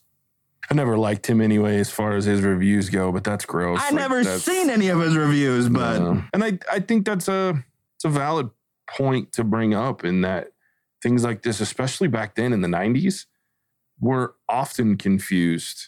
[0.69, 3.79] I never liked him anyway, as far as his reviews go, but that's gross.
[3.82, 6.01] I Like, never seen any of his reviews, but
[6.34, 7.63] and I, I think that's a
[7.95, 8.49] it's a valid
[8.89, 10.49] point to bring up in that
[11.01, 13.25] things like this, especially back then in the '90s,
[13.99, 15.88] were often confused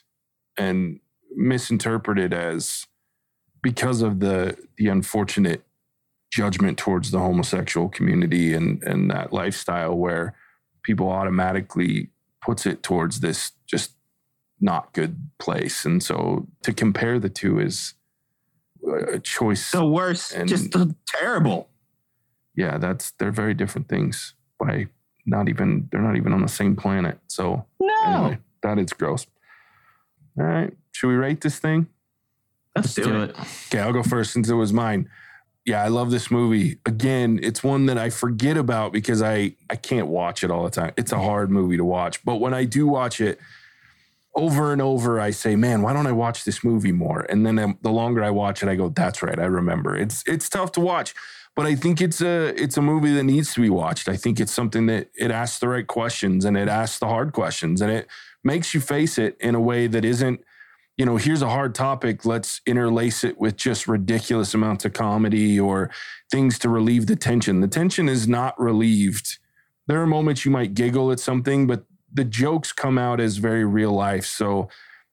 [0.58, 1.00] and
[1.36, 2.88] misinterpreted as
[3.62, 5.64] because of the the unfortunate
[6.32, 10.34] judgment towards the homosexual community and and that lifestyle where
[10.82, 12.10] people automatically
[12.42, 13.94] puts it towards this just
[14.64, 17.96] not good place and so to compare the two is
[19.12, 21.70] a choice the worst, And- just the terrible.
[22.56, 24.88] yeah that's they're very different things by
[25.26, 29.26] not even they're not even on the same planet so No, anyway that is gross
[30.38, 31.88] all right should we rate this thing
[32.76, 33.36] let's, Let's do it.
[33.68, 35.10] okay i'll go first since it was mine
[35.64, 36.80] yeah, I love this movie.
[36.88, 40.72] Again, it's one that I forget about because I I can't watch it all the
[40.72, 40.92] time.
[40.98, 43.38] It's a hard movie to watch, but when I do watch it
[44.34, 47.60] over and over, I say, "Man, why don't I watch this movie more?" And then
[47.60, 50.72] um, the longer I watch it, I go, "That's right, I remember." It's it's tough
[50.74, 51.14] to watch,
[51.56, 54.08] but I think it's a it's a movie that needs to be watched.
[54.08, 57.34] I think it's something that it asks the right questions and it asks the hard
[57.34, 58.08] questions and it
[58.44, 60.42] makes you face it in a way that isn't
[60.98, 62.26] you know, here's a hard topic.
[62.26, 65.90] Let's interlace it with just ridiculous amounts of comedy or
[66.30, 67.62] things to relieve the tension.
[67.62, 69.40] The tension is not relieved.
[69.88, 73.66] There are moments you might giggle at something, but the jokes come out as very
[73.66, 74.26] real life.
[74.26, 74.70] So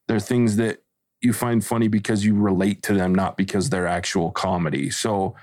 [0.07, 0.83] they're things that
[1.21, 4.91] you find funny because you relate to them, not because they're actual comedy.
[4.91, 5.35] So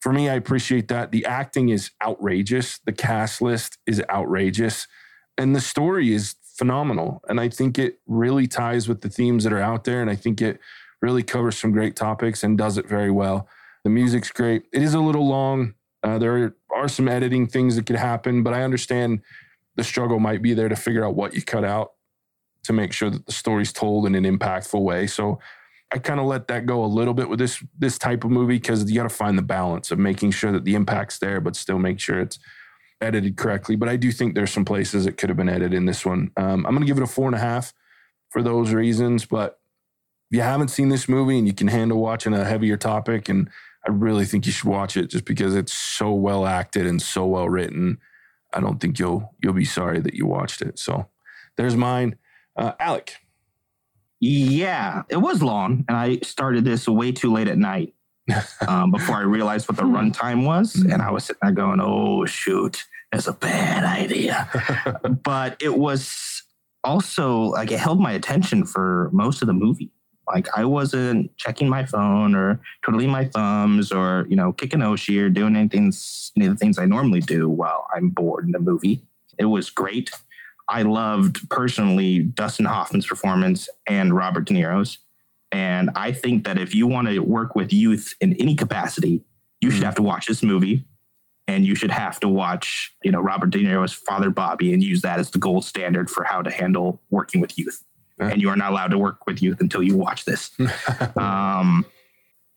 [0.00, 1.12] for me, I appreciate that.
[1.12, 2.78] The acting is outrageous.
[2.78, 4.86] The cast list is outrageous.
[5.36, 7.22] And the story is phenomenal.
[7.28, 10.00] And I think it really ties with the themes that are out there.
[10.00, 10.60] And I think it
[11.00, 13.48] really covers some great topics and does it very well.
[13.84, 14.64] The music's great.
[14.72, 15.74] It is a little long.
[16.02, 19.20] Uh, there are some editing things that could happen, but I understand
[19.78, 21.92] the struggle might be there to figure out what you cut out
[22.64, 25.06] to make sure that the story's told in an impactful way.
[25.06, 25.38] So
[25.92, 28.56] I kind of let that go a little bit with this this type of movie
[28.56, 31.54] because you got to find the balance of making sure that the impact's there, but
[31.54, 32.40] still make sure it's
[33.00, 33.76] edited correctly.
[33.76, 36.32] But I do think there's some places that could have been edited in this one.
[36.36, 37.72] Um, I'm going to give it a four and a half
[38.30, 39.26] for those reasons.
[39.26, 39.60] But
[40.30, 43.48] if you haven't seen this movie and you can handle watching a heavier topic, and
[43.86, 47.26] I really think you should watch it just because it's so well acted and so
[47.26, 47.98] well written.
[48.52, 50.78] I don't think you'll you'll be sorry that you watched it.
[50.78, 51.08] So
[51.56, 52.16] there's mine,
[52.56, 53.16] uh, Alec.
[54.20, 57.94] Yeah, it was long, and I started this way too late at night
[58.66, 59.94] um, before I realized what the hmm.
[59.94, 60.74] runtime was.
[60.74, 60.92] Hmm.
[60.92, 64.48] And I was sitting there going, oh, shoot, that's a bad idea.
[65.22, 66.42] but it was
[66.84, 69.92] also like it held my attention for most of the movie.
[70.32, 75.20] Like I wasn't checking my phone or twiddling my thumbs or, you know, kicking Oshi
[75.20, 75.92] or doing anything,
[76.36, 79.02] any of the things I normally do while I'm bored in the movie.
[79.38, 80.10] It was great.
[80.68, 84.98] I loved personally Dustin Hoffman's performance and Robert De Niro's.
[85.50, 89.22] And I think that if you want to work with youth in any capacity,
[89.60, 89.76] you mm-hmm.
[89.76, 90.84] should have to watch this movie
[91.46, 95.00] and you should have to watch, you know, Robert De Niro's father Bobby and use
[95.00, 97.82] that as the gold standard for how to handle working with youth.
[98.18, 98.28] Yeah.
[98.32, 100.50] And you are not allowed to work with youth until you watch this.
[101.16, 101.86] um,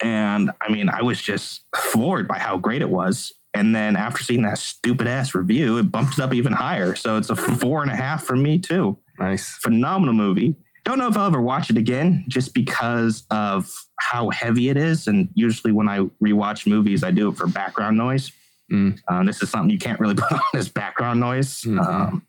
[0.01, 3.33] and I mean, I was just floored by how great it was.
[3.53, 6.95] And then after seeing that stupid ass review, it bumps up even higher.
[6.95, 8.97] So it's a four and a half for me too.
[9.19, 9.49] Nice.
[9.57, 10.55] Phenomenal movie.
[10.83, 15.07] Don't know if I'll ever watch it again just because of how heavy it is.
[15.07, 18.31] And usually when I rewatch movies, I do it for background noise.
[18.71, 18.97] Mm.
[19.07, 21.61] Um, this is something you can't really put on as background noise.
[21.61, 21.79] Mm-hmm.
[21.79, 22.25] Um,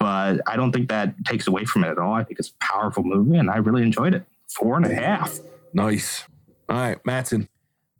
[0.00, 2.14] but I don't think that takes away from it at all.
[2.14, 4.24] I think it's a powerful movie and I really enjoyed it.
[4.48, 5.38] Four and a half.
[5.72, 6.24] Nice.
[6.68, 7.48] All right, Matson.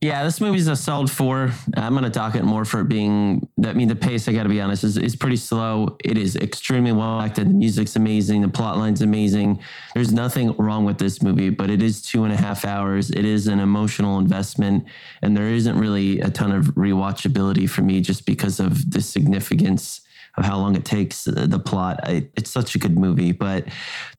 [0.01, 1.53] Yeah, this movie's a solid four.
[1.77, 4.45] I'm going to dock it more for it being, I mean, the pace, I got
[4.45, 5.99] to be honest, is, is pretty slow.
[6.03, 7.51] It is extremely well acted.
[7.51, 8.41] The music's amazing.
[8.41, 9.61] The plot line's amazing.
[9.93, 13.11] There's nothing wrong with this movie, but it is two and a half hours.
[13.11, 14.87] It is an emotional investment,
[15.21, 20.01] and there isn't really a ton of rewatchability for me just because of the significance
[20.37, 22.01] of how long it takes uh, the plot.
[22.05, 23.67] I, it's such a good movie, but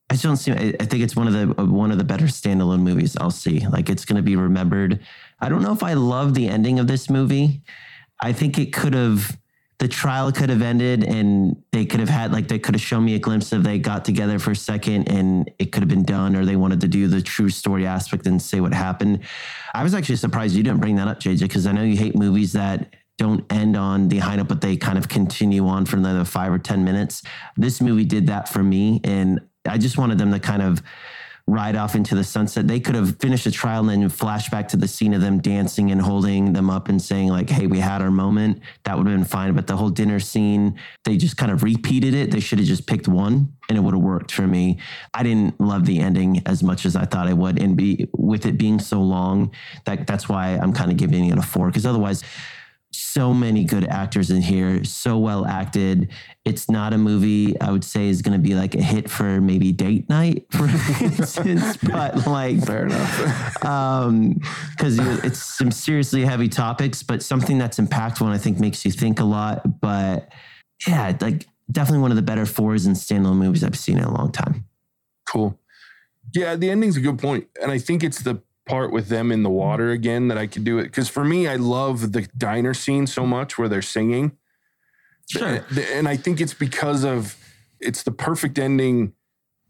[0.10, 0.52] I just don't see.
[0.52, 3.66] I, I think it's one of the one of the better standalone movies I'll see.
[3.68, 5.00] Like it's going to be remembered
[5.42, 7.64] I don't know if I love the ending of this movie.
[8.22, 9.38] I think it could have
[9.80, 13.04] the trial could have ended and they could have had like they could have shown
[13.04, 16.04] me a glimpse of they got together for a second and it could have been
[16.04, 19.22] done or they wanted to do the true story aspect and say what happened.
[19.74, 22.16] I was actually surprised you didn't bring that up, JJ, because I know you hate
[22.16, 25.96] movies that don't end on the high note, but they kind of continue on for
[25.96, 27.22] another five or 10 minutes.
[27.56, 29.00] This movie did that for me.
[29.04, 30.82] And I just wanted them to kind of
[31.46, 32.68] ride off into the sunset.
[32.68, 35.40] They could have finished the trial and then flash back to the scene of them
[35.40, 39.06] dancing and holding them up and saying like, "Hey, we had our moment." That would
[39.06, 39.54] have been fine.
[39.54, 42.32] But the whole dinner scene, they just kind of repeated it.
[42.32, 44.78] They should have just picked one, and it would have worked for me.
[45.14, 48.48] I didn't love the ending as much as I thought I would, and be with
[48.48, 49.52] it being so long,
[49.86, 51.68] that that's why I'm kind of giving it a four.
[51.68, 52.24] Because otherwise
[52.92, 56.10] so many good actors in here, so well acted.
[56.46, 59.40] It's not a movie I would say is going to be like a hit for
[59.40, 60.66] maybe date night, for
[61.04, 64.40] instance, but like fair enough, um,
[64.72, 68.92] because it's some seriously heavy topics, but something that's impactful and I think makes you
[68.92, 69.80] think a lot.
[69.80, 70.32] But
[70.88, 74.14] yeah, like definitely one of the better fours and standalone movies I've seen in a
[74.14, 74.66] long time.
[75.28, 75.58] Cool.
[76.34, 79.44] Yeah, the ending's a good point, and I think it's the part with them in
[79.44, 79.58] the mm-hmm.
[79.58, 80.84] water again that I could do it.
[80.84, 84.38] Because for me, I love the diner scene so much where they're singing.
[85.30, 85.66] Sure.
[85.94, 87.38] And I think it's because of
[87.80, 89.14] it's the perfect ending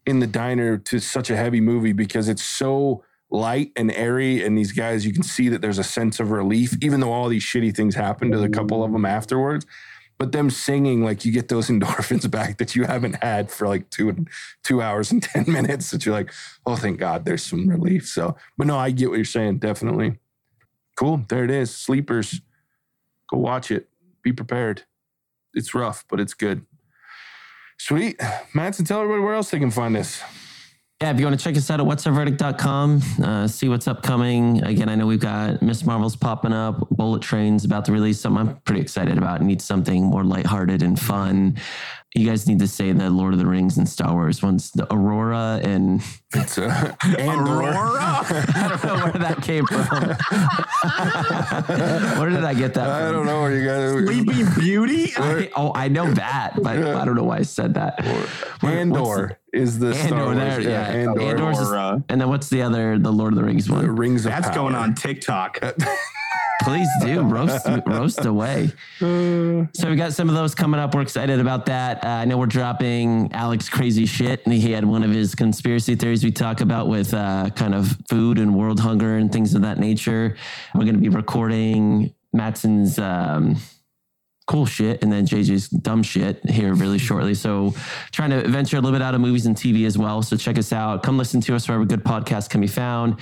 [0.05, 4.43] in the diner to such a heavy movie because it's so light and airy.
[4.43, 7.29] And these guys, you can see that there's a sense of relief, even though all
[7.29, 9.65] these shitty things happened to the couple of them afterwards.
[10.21, 13.89] But them singing, like you get those endorphins back that you haven't had for like
[13.89, 14.27] two
[14.63, 15.89] two hours and ten minutes.
[15.89, 16.31] That you're like,
[16.63, 18.07] oh, thank God, there's some relief.
[18.07, 19.57] So, but no, I get what you're saying.
[19.57, 20.19] Definitely,
[20.95, 21.25] cool.
[21.27, 21.75] There it is.
[21.75, 22.39] Sleepers.
[23.31, 23.89] Go watch it.
[24.21, 24.83] Be prepared.
[25.55, 26.67] It's rough, but it's good.
[27.79, 28.19] Sweet.
[28.53, 30.21] Madsen, tell everybody where else they can find this.
[31.01, 34.63] Yeah, if you want to check us out at whatsourverdict.com, uh, see what's upcoming.
[34.63, 35.83] Again, I know we've got Ms.
[35.83, 39.41] Marvel's popping up, Bullet Train's about to release something I'm pretty excited about.
[39.41, 41.57] Need something more lighthearted and fun.
[42.13, 44.85] You guys need to say the Lord of the Rings and Star Wars ones, the
[44.93, 46.01] Aurora and
[46.33, 47.61] It's uh, Andor.
[47.61, 47.99] Aurora?
[48.27, 49.85] I don't know where that came from.
[52.19, 53.07] where did I get that from?
[53.07, 55.13] I don't know where you got Sleeping Beauty?
[55.15, 58.03] I- oh, I know that, but I don't know why I said that.
[58.59, 60.37] Where- Andor is the the- Star Andor, Wars.
[60.37, 60.81] there, yeah.
[60.87, 61.21] Andor.
[61.21, 62.03] Andor's is- Aurora.
[62.09, 63.95] and then what's the other, the Lord of the Rings The one?
[63.95, 64.55] Rings of That's Power.
[64.55, 65.59] going on TikTok.
[66.63, 68.71] Please do roast roast away.
[69.73, 70.93] So we got some of those coming up.
[70.93, 72.03] We're excited about that.
[72.03, 75.95] Uh, I know we're dropping Alex crazy shit, and he had one of his conspiracy
[75.95, 79.61] theories we talk about with uh, kind of food and world hunger and things of
[79.63, 80.35] that nature.
[80.75, 83.57] We're going to be recording Matson's um,
[84.47, 87.33] cool shit and then JJ's dumb shit here really shortly.
[87.33, 87.73] So
[88.11, 90.21] trying to venture a little bit out of movies and TV as well.
[90.21, 91.03] So check us out.
[91.03, 93.17] Come listen to us wherever good podcasts can be found.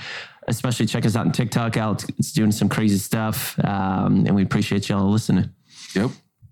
[0.48, 1.76] Especially check us out on TikTok.
[1.76, 5.50] Alex is doing some crazy stuff, um, and we appreciate y'all listening.
[5.94, 6.10] Yep,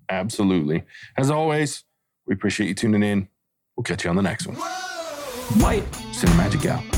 [0.08, 0.84] absolutely.
[1.16, 1.84] As always,
[2.26, 3.28] we appreciate you tuning in.
[3.76, 4.56] We'll catch you on the next one.
[4.56, 5.84] White.
[6.12, 6.97] Cinemagic out.